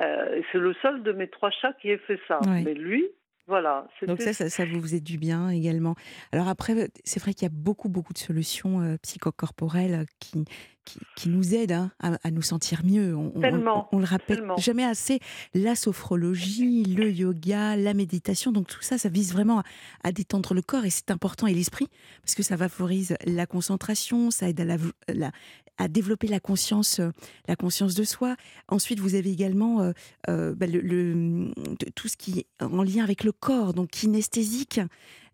[0.00, 2.40] Euh, c'est le seul de mes trois chats qui ait fait ça.
[2.46, 3.04] Mais lui,
[3.46, 3.86] Voilà.
[4.06, 5.94] Donc ça, ça, ça, vous faisait du bien également.
[6.32, 10.44] Alors après, c'est vrai qu'il y a beaucoup, beaucoup de solutions euh, psychocorporelles qui,
[10.84, 13.16] qui, qui, nous aident hein, à, à, nous sentir mieux.
[13.16, 14.56] On, tellement, on, on le rappelle tellement.
[14.56, 15.20] jamais assez.
[15.54, 19.64] La sophrologie, le yoga, la méditation, donc tout ça, ça vise vraiment à,
[20.04, 21.88] à détendre le corps et c'est important et l'esprit
[22.22, 24.76] parce que ça favorise la concentration, ça aide à, la,
[25.08, 25.30] la,
[25.78, 27.00] à développer la conscience,
[27.48, 28.36] la conscience de soi.
[28.68, 29.92] Ensuite, vous avez également euh,
[30.28, 31.50] euh, bah, le, le,
[31.94, 34.80] tout ce qui est en lien avec le corps, donc kinesthésique,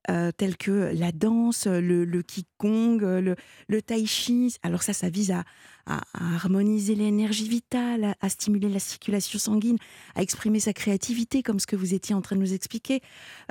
[0.08, 3.36] euh, tels que la danse, le, le qigong, le,
[3.68, 4.54] le tai chi.
[4.62, 5.44] Alors ça, ça vise à,
[5.86, 9.76] à, à harmoniser l'énergie vitale, à, à, stimuler la circulation sanguine,
[10.14, 13.00] à exprimer sa créativité, comme ce que vous étiez en train de nous expliquer,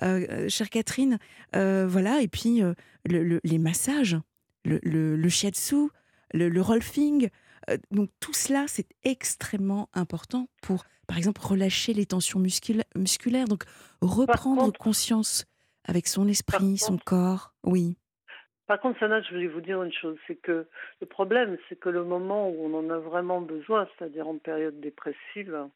[0.01, 1.19] euh, chère Catherine.
[1.55, 2.61] Euh, voilà, et puis
[3.05, 4.17] le, les massages,
[4.65, 5.89] le, shiatsu,
[6.33, 7.29] le, rolfing.
[7.69, 13.47] Euh, donc tout cela, c'est extrêmement important pour, par exemple, relâcher les tensions muscula musculaires.
[13.47, 13.63] Donc
[14.01, 15.45] reprendre contre, conscience
[15.89, 17.53] avec son esprit, son corps.
[17.63, 17.97] Oui.
[18.67, 20.67] Par contre, Sana, je voulais vous dire une chose, c'est que
[21.01, 24.79] le problème, c'est que le moment où on en a vraiment besoin, c'est-à-dire en période
[24.79, 25.67] dépressive,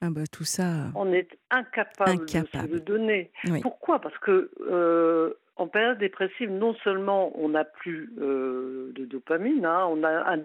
[0.00, 0.92] ah bah, tout ça.
[0.94, 2.68] On est incapable, incapable.
[2.68, 3.32] de se le donner.
[3.48, 3.60] Oui.
[3.60, 4.00] Pourquoi?
[4.00, 9.86] Parce que euh, en période dépressive, non seulement on n'a plus euh, de dopamine, hein,
[9.90, 10.40] on a un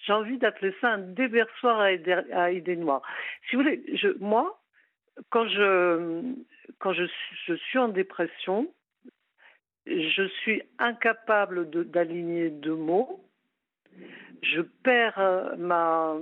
[0.00, 3.02] j'ai envie d'appeler ça un déversoir à idées, à idées noires.
[3.48, 4.57] Si vous voulez, je, moi,
[5.30, 6.22] quand je
[6.78, 7.04] quand je,
[7.46, 8.68] je suis en dépression,
[9.86, 13.24] je suis incapable d'aligner deux mots.
[14.42, 16.14] Je perds euh, ma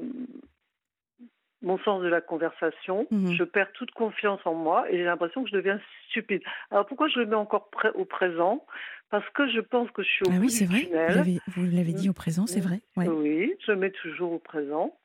[1.63, 3.33] mon sens de la conversation, mmh.
[3.33, 6.43] je perds toute confiance en moi et j'ai l'impression que je deviens stupide.
[6.71, 8.65] Alors pourquoi je le mets encore au présent?
[9.11, 10.85] Parce que je pense que je suis au ah oui, c'est vrai.
[10.85, 11.41] tunnel.
[11.49, 12.81] Vous l'avez dit au présent, c'est vrai.
[12.97, 13.09] Ouais.
[13.09, 14.97] Oui, je le mets toujours au présent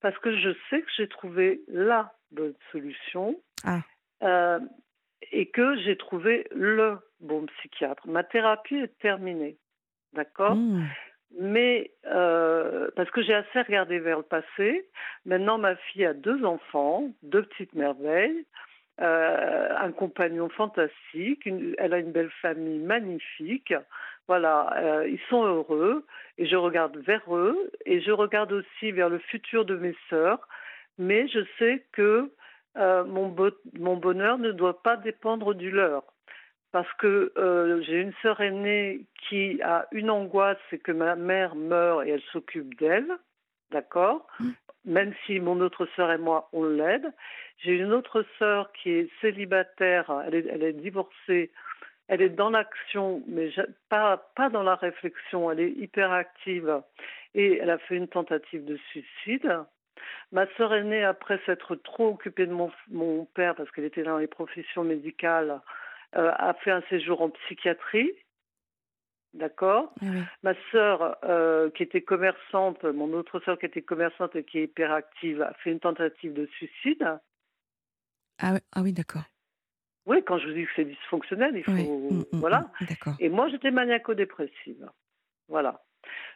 [0.00, 3.80] parce que je sais que j'ai trouvé la bonne solution ah.
[4.22, 4.60] euh,
[5.32, 8.06] et que j'ai trouvé le bon psychiatre.
[8.06, 9.56] Ma thérapie est terminée,
[10.12, 10.86] d'accord mmh
[11.38, 14.88] mais euh, parce que j'ai assez regardé vers le passé.
[15.26, 18.44] Maintenant, ma fille a deux enfants, deux petites merveilles,
[19.00, 23.74] euh, un compagnon fantastique, une, elle a une belle famille magnifique.
[24.26, 26.06] Voilà, euh, ils sont heureux
[26.38, 30.46] et je regarde vers eux et je regarde aussi vers le futur de mes sœurs.
[31.00, 32.30] Mais je sais que
[32.76, 33.48] euh, mon, bo
[33.78, 36.04] mon bonheur ne doit pas dépendre du leur
[36.72, 41.54] parce que euh, j'ai une sœur aînée qui a une angoisse, c'est que ma mère
[41.56, 43.08] meurt et elle s'occupe d'elle,
[43.70, 44.26] d'accord?
[44.38, 44.50] Mmh.
[44.84, 47.10] Même si mon autre sœur et moi, on l'aide.
[47.58, 51.50] J'ai une autre sœur qui est célibataire, elle est, elle est divorcée,
[52.08, 53.50] elle est dans l'action, mais
[53.88, 56.82] pas, pas dans la réflexion, elle est hyperactive
[57.34, 59.64] et elle a fait une tentative de suicide.
[60.32, 64.18] Ma sœur aînée, après s'être trop occupée de mon, mon père, parce qu'elle était dans
[64.18, 65.60] les professions médicales,
[66.16, 68.12] euh, a fait un séjour en psychiatrie.
[69.32, 69.92] D'accord?
[70.02, 70.22] Oui.
[70.42, 74.64] Ma sœur, euh, qui était commerçante, mon autre sœur qui était commerçante et qui est
[74.64, 77.18] hyperactive, a fait une tentative de suicide.
[78.40, 79.22] Ah, ah oui, d'accord.
[80.06, 81.72] Oui, quand je vous dis que c'est dysfonctionnel, il faut.
[81.72, 81.88] Oui.
[81.88, 82.70] Mmh, mmh, voilà.
[82.80, 84.88] Mmh, et moi, j'étais maniaco-dépressive.
[85.48, 85.80] Voilà.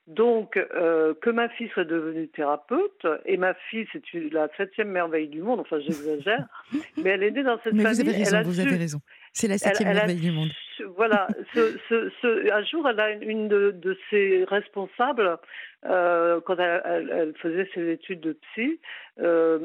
[0.06, 4.02] Donc, euh, que ma fille soit devenue thérapeute, et ma fille, c'est
[4.32, 6.46] la septième merveille du monde, enfin j'exagère,
[7.02, 8.02] mais elle est née dans cette mais famille.
[8.02, 8.98] Vous avez raison, elle a vous su, avez raison.
[9.32, 10.50] C'est la septième elle, merveille a, du monde.
[10.96, 15.38] Voilà, ce, ce, ce, un jour, elle a une de, de ses responsables,
[15.86, 18.80] euh, quand elle, elle, elle, faisait ses études de psy,
[19.20, 19.58] euh,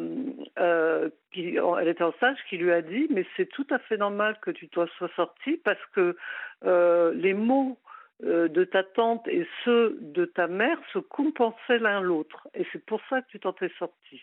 [0.57, 3.97] euh, qui, elle était en stage, qui lui a dit, mais c'est tout à fait
[3.97, 4.87] normal que tu sois
[5.17, 6.15] sortie parce que
[7.13, 7.77] les mots
[8.21, 12.47] de ta tante et ceux de ta mère se compensaient l'un l'autre.
[12.53, 14.21] Et c'est pour ça que tu t'en es sortie.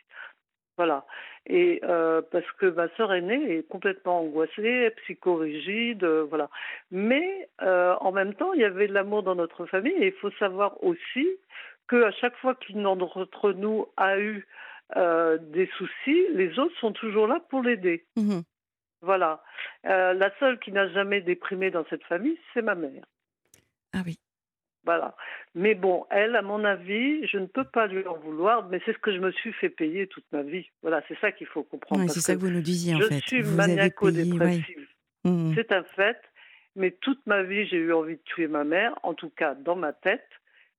[0.76, 1.06] Voilà.
[1.46, 6.50] Et euh, parce que ma sœur aînée est complètement angoissée, psychorigide, euh, voilà.
[6.90, 10.12] Mais euh, en même temps, il y avait de l'amour dans notre famille et il
[10.12, 11.26] faut savoir aussi
[11.88, 14.46] que à chaque fois qu'une d'entre nous a eu
[14.96, 18.04] euh, des soucis, les autres sont toujours là pour l'aider.
[18.16, 18.40] Mmh.
[19.00, 19.42] Voilà.
[19.86, 23.04] Euh, la seule qui n'a jamais déprimé dans cette famille, c'est ma mère.
[23.96, 24.18] Ah oui.
[24.84, 25.16] Voilà.
[25.54, 28.92] Mais bon, elle, à mon avis, je ne peux pas lui en vouloir, mais c'est
[28.92, 30.68] ce que je me suis fait payer toute ma vie.
[30.82, 32.02] Voilà, c'est ça qu'il faut comprendre.
[32.02, 33.20] Oui, c'est ça que vous nous disiez, en je fait.
[33.20, 34.88] Je suis maniaco-dépressive.
[35.24, 35.30] Ouais.
[35.30, 35.54] Mmh.
[35.56, 36.20] C'est un fait,
[36.76, 39.74] mais toute ma vie, j'ai eu envie de tuer ma mère, en tout cas dans
[39.74, 40.28] ma tête,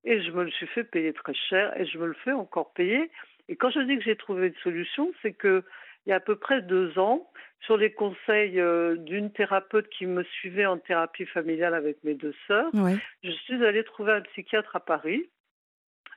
[0.05, 2.71] et je me le suis fait payer très cher, et je me le fais encore
[2.73, 3.11] payer.
[3.49, 5.65] Et quand je dis que j'ai trouvé une solution, c'est que
[6.07, 7.29] il y a à peu près deux ans,
[7.61, 12.33] sur les conseils euh, d'une thérapeute qui me suivait en thérapie familiale avec mes deux
[12.47, 12.95] sœurs, ouais.
[13.23, 15.29] je suis allée trouver un psychiatre à Paris,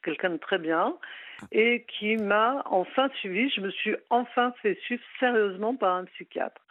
[0.04, 0.96] quelqu'un de très bien,
[1.50, 3.50] et qui m'a enfin suivi.
[3.50, 6.62] Je me suis enfin fait suivre sérieusement par un psychiatre.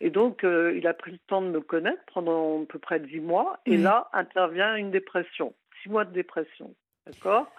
[0.00, 2.98] Et donc, euh, il a pris le temps de me connaître pendant à peu près
[2.98, 3.60] dix mois.
[3.64, 5.54] Et là, intervient une dépression.
[5.82, 6.74] Six mois de dépression.
[7.06, 7.50] D'accord?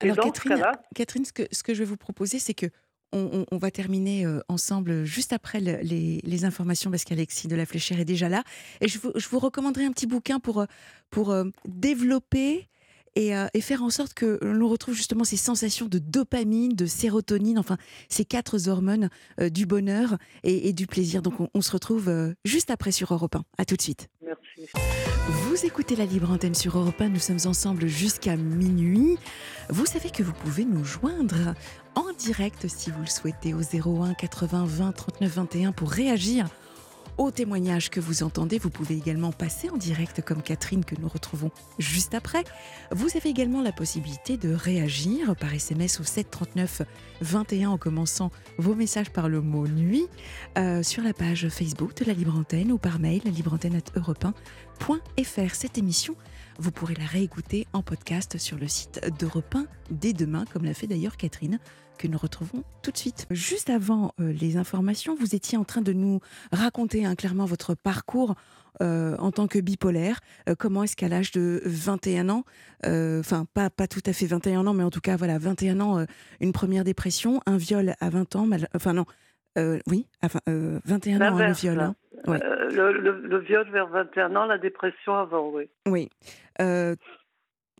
[0.00, 2.66] Et Alors dans Catherine, Catherine, ce que, ce que je vais vous proposer, c'est que
[3.12, 7.98] on, va terminer euh, ensemble juste après le- les, informations parce qu'Alexis de la Fléchère
[7.98, 8.42] est déjà là.
[8.80, 10.66] Et je vous, recommanderai un petit bouquin pour, euh,
[11.10, 12.68] pour euh, développer
[13.16, 16.86] et, euh, et faire en sorte que l'on retrouve justement ces sensations de dopamine, de
[16.86, 19.08] sérotonine, enfin ces quatre hormones
[19.40, 21.22] euh, du bonheur et, et du plaisir.
[21.22, 23.42] Donc on, on se retrouve euh, juste après sur Europe 1.
[23.58, 24.08] À tout de suite.
[24.22, 24.70] merci.
[25.28, 29.16] Vous écoutez la libre antenne sur Europe 1, nous sommes ensemble jusqu'à minuit.
[29.70, 31.54] Vous savez que vous pouvez nous joindre
[31.94, 36.48] en direct si vous le souhaitez au 01 80 20 39 21 pour réagir
[37.18, 38.58] aux témoignages que vous entendez.
[38.58, 42.44] Vous pouvez également passer en direct comme Catherine que nous retrouvons juste après.
[42.90, 46.82] Vous avez également la possibilité de réagir par SMS au 7 39
[47.20, 50.06] 21 en commençant vos messages par le mot nuit
[50.58, 55.54] euh, sur la page Facebook de la Libre Antenne ou par mail libreantenne@europe1.fr.
[55.54, 56.16] Cette émission,
[56.58, 60.74] vous pourrez la réécouter en podcast sur le site d'Europe 1 dès demain, comme l'a
[60.74, 61.58] fait d'ailleurs Catherine,
[61.98, 63.26] que nous retrouvons tout de suite.
[63.30, 66.20] Juste avant euh, les informations, vous étiez en train de nous
[66.52, 68.34] raconter hein, clairement votre parcours
[68.82, 70.20] euh, en tant que bipolaire.
[70.48, 72.44] Euh, comment est-ce qu'à l'âge de 21 ans,
[72.84, 76.06] enfin pas, pas tout à fait 21 ans, mais en tout cas voilà, 21 ans,
[76.40, 79.06] une première dépression, un viol à 20 ans, enfin non,
[79.56, 81.80] euh, oui, enfin, euh, 21 ans, hein, le viol.
[81.80, 81.94] hein.
[82.26, 82.42] Ouais.
[82.42, 85.64] Euh, le, le- le viol vers 21 ans, la dépression avant, oui.
[85.86, 86.08] Oui.
[86.60, 86.96] Euh,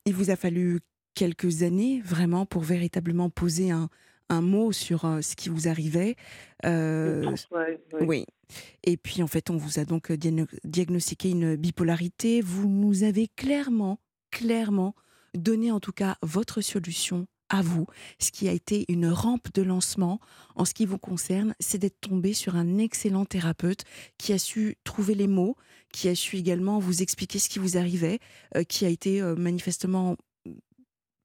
[0.04, 0.80] il vous a fallu
[1.14, 3.88] quelques années vraiment pour véritablement poser un,
[4.28, 6.14] un mot sur euh, ce qui vous arrivait.
[6.64, 8.06] Euh, Ouais, oui.
[8.06, 8.26] oui.
[8.84, 12.40] Et puis en fait, on vous a donc diagno- diagnostiqué une bipolarité.
[12.40, 13.98] Vous nous avez clairement,
[14.30, 14.94] clairement
[15.34, 17.86] donné en tout cas votre solution à vous.
[18.18, 20.20] Ce qui a été une rampe de lancement
[20.54, 23.84] en ce qui vous concerne, c'est d'être tombé sur un excellent thérapeute
[24.18, 25.56] qui a su trouver les mots,
[25.92, 28.18] qui a su également vous expliquer ce qui vous arrivait,
[28.56, 30.16] euh, qui a été euh, manifestement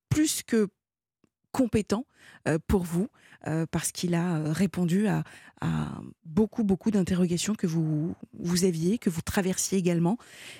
[0.09, 0.67] plus que
[1.51, 2.05] compétent
[2.47, 3.07] euh, pour vous
[3.47, 5.23] euh, parce qu'il a euh, répondu à,
[6.25, 10.17] beaucoup beaucoup d'interrogations que vous vous aviez, que vous traversiez également.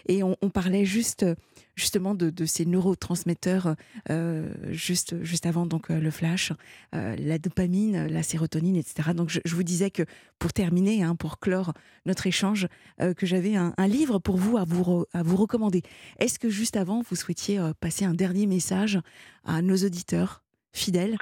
[0.07, 1.25] Et on, parlait juste
[1.73, 3.75] justement de, ces neurotransmetteurs
[4.11, 6.53] euh, juste juste avant donc le flash,
[6.93, 9.13] la dopamine, la sérotonine, etc.
[9.15, 10.03] Donc je, vous disais que
[10.37, 11.73] pour terminer, hein, pour clore
[12.05, 12.67] notre échange,
[12.99, 15.81] que j'avais un, livre pour vous à vous à vous recommander.
[16.19, 18.99] Est-ce que juste avant vous souhaitiez passer un dernier message
[19.45, 21.17] à nos auditeurs fidèles?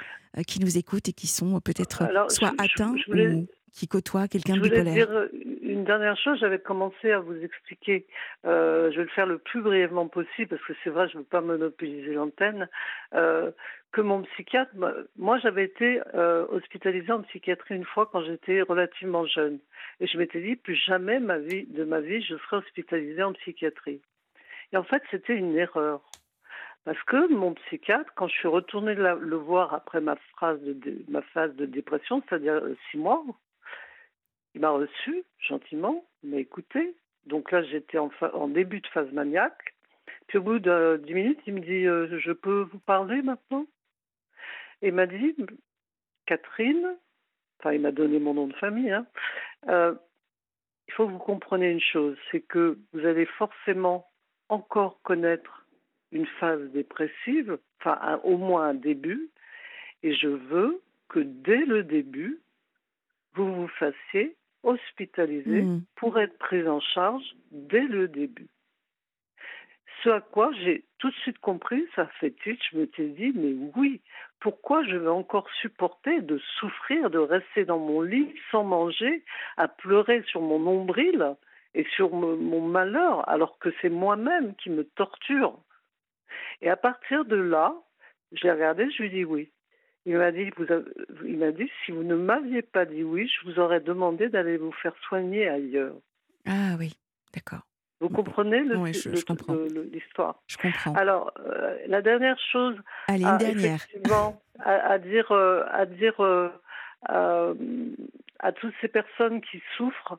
[0.46, 3.46] Qui nous écoutent et qui sont euh, peut-être Alors, soit je- atteints je voulais- ou
[3.72, 5.06] qui côtoient quelqu'un Je de voulais bipolaire.
[5.06, 5.28] dire euh,
[5.62, 6.38] une dernière chose.
[6.40, 8.06] J'avais commencé à vous expliquer.
[8.44, 11.20] euh, je vais le faire le plus brièvement possible parce que c'est vrai, je ne
[11.22, 12.68] veux pas monopoliser l'antenne.
[13.14, 13.50] euh,
[13.92, 18.62] que mon psychiatre, moi- moi, j'avais été euh, hospitalisée en psychiatrie une fois quand j'étais
[18.62, 19.58] relativement jeune,
[19.98, 23.32] et je m'étais dit plus jamais ma vie, de ma vie, je serai hospitalisée en
[23.32, 24.00] psychiatrie.
[24.72, 26.02] Et en fait, c'était une erreur.
[26.84, 31.22] Parce que mon psychiatre, quand je suis retournée le voir après ma, phrase de ma
[31.22, 33.22] phase de dépression, c'est-à-dire euh, six mois,
[34.54, 36.96] il m'a reçu gentiment, il m'a écouté.
[37.26, 39.74] Donc là, j'étais en début de phase maniaque.
[40.26, 43.66] Puis au bout de dix minutes, il me dit euh, Je peux vous parler maintenant?
[44.80, 45.36] Et il m'a dit
[46.26, 46.96] Catherine,
[47.58, 49.06] enfin, il m'a donné mon nom de famille, hein,
[49.68, 49.94] euh,
[50.86, 54.08] il faut que vous compreniez une chose c'est que vous allez forcément
[54.48, 55.59] encore connaître
[56.12, 59.28] une phase dépressive, enfin, un- au moins un début,
[60.02, 62.40] et je veux que dès le début,
[63.34, 65.82] vous vous fassiez hospitaliser Mm.
[65.96, 68.48] pour être prise en charge dès le début.
[70.02, 73.32] Ce à quoi j'ai tout de suite compris, ça fait tilt, je me suis dit,
[73.34, 74.00] mais oui,
[74.40, 79.22] pourquoi je vais encore supporter de souffrir, de rester dans mon lit sans manger,
[79.58, 81.34] à pleurer sur mon nombril
[81.74, 85.58] et sur mon malheur, alors que c'est moi-même qui me torture.
[86.62, 87.74] Et à partir de là,
[88.32, 89.50] je l'ai regardé, je lui ai dit oui.
[90.06, 90.90] Il m'a dit, vous avez-
[91.24, 94.56] il m'a dit, si vous ne m'aviez pas dit oui, je vous aurais demandé d'aller
[94.56, 95.94] vous faire soigner ailleurs.
[96.46, 96.94] Ah oui,
[97.34, 97.60] d'accord.
[98.00, 99.52] Vous comprenez le- Oui, je- le- je comprends.
[99.52, 100.40] le- le- l'histoire?
[100.46, 100.94] Je comprends.
[100.94, 102.76] Alors, euh, la dernière chose
[103.08, 103.74] Allez, une à, dernière.
[103.74, 106.48] effectivement, à, à dire, euh, à, dire euh,
[107.10, 107.54] euh,
[108.38, 110.18] à toutes ces personnes qui souffrent,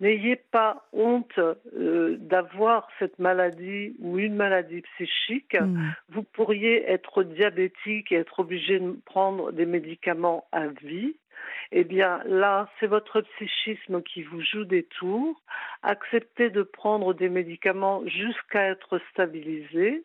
[0.00, 5.54] n'ayez pas honte euh, d'avoir cette maladie ou une maladie psychique.
[5.60, 5.90] Mm.
[6.08, 11.16] Vous pourriez être diabétique et être obligé de prendre des médicaments à vie.
[11.72, 15.40] Eh bien, là, c'est votre psychisme qui vous joue des tours.
[15.82, 20.02] Acceptez de prendre des médicaments jusqu'à être stabilisé.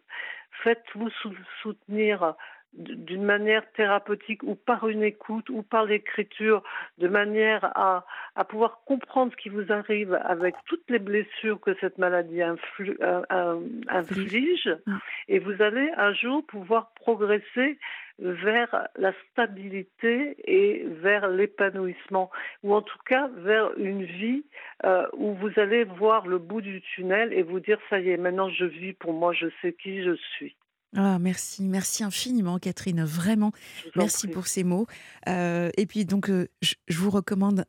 [0.63, 2.35] Faites-vous sou- soutenir
[2.75, 6.61] d'une manière thérapeutique ou par une écoute ou par l'écriture,
[6.97, 8.05] de manière à,
[8.35, 12.97] à pouvoir comprendre ce qui vous arrive avec toutes les blessures que cette maladie influ,
[13.01, 14.97] euh, euh, inflige, Mm.
[15.29, 17.77] et vous allez un jour pouvoir progresser
[18.17, 22.31] vers la stabilité et vers l'épanouissement,
[22.63, 24.45] ou en tout cas vers une vie
[24.85, 28.17] euh, où vous allez voir le bout du tunnel et vous dire ça y est,
[28.17, 30.55] maintenant je vis pour moi, je sais qui je suis.
[30.95, 33.03] Ah, merci, merci infiniment, Catherine.
[33.03, 33.51] Vraiment,
[33.95, 34.33] merci prie.
[34.33, 34.87] pour ces mots.
[35.27, 37.65] Euh, et puis, donc, euh, je, je vous recommande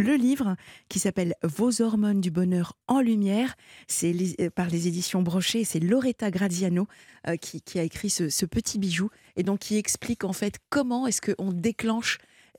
[0.00, 0.56] le livre
[0.88, 3.54] qui s'appelle Vos hormones du bonheur en lumière.
[3.86, 5.64] C'est euh, par les éditions Brochet.
[5.64, 6.86] C'est Loretta Graziano
[7.28, 10.58] euh, qui, qui a écrit ce, ce petit bijou et donc qui explique en fait
[10.70, 12.18] comment est-ce qu'on déclenche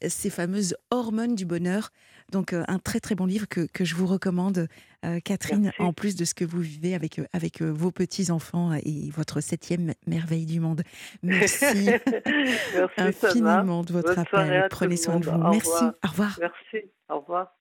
[0.10, 1.92] ces fameuses hormones du bonheur.
[2.32, 4.68] Donc, euh, un très très bon livre que, que je vous recommande,
[5.06, 5.82] euh, Catherine, Merci.
[5.82, 9.94] en plus de ce que vous vivez avec, euh, avec vos petits-enfants et votre septième
[10.08, 10.84] merveille du monde.
[11.24, 11.90] Merci
[12.98, 14.68] infiniment de votre Bonne appel.
[14.70, 15.32] Prenez soin de vous.
[15.32, 15.84] Au Merci.
[16.04, 16.40] Au revoir.
[16.40, 16.90] Merci.
[17.10, 17.54] Au revoir.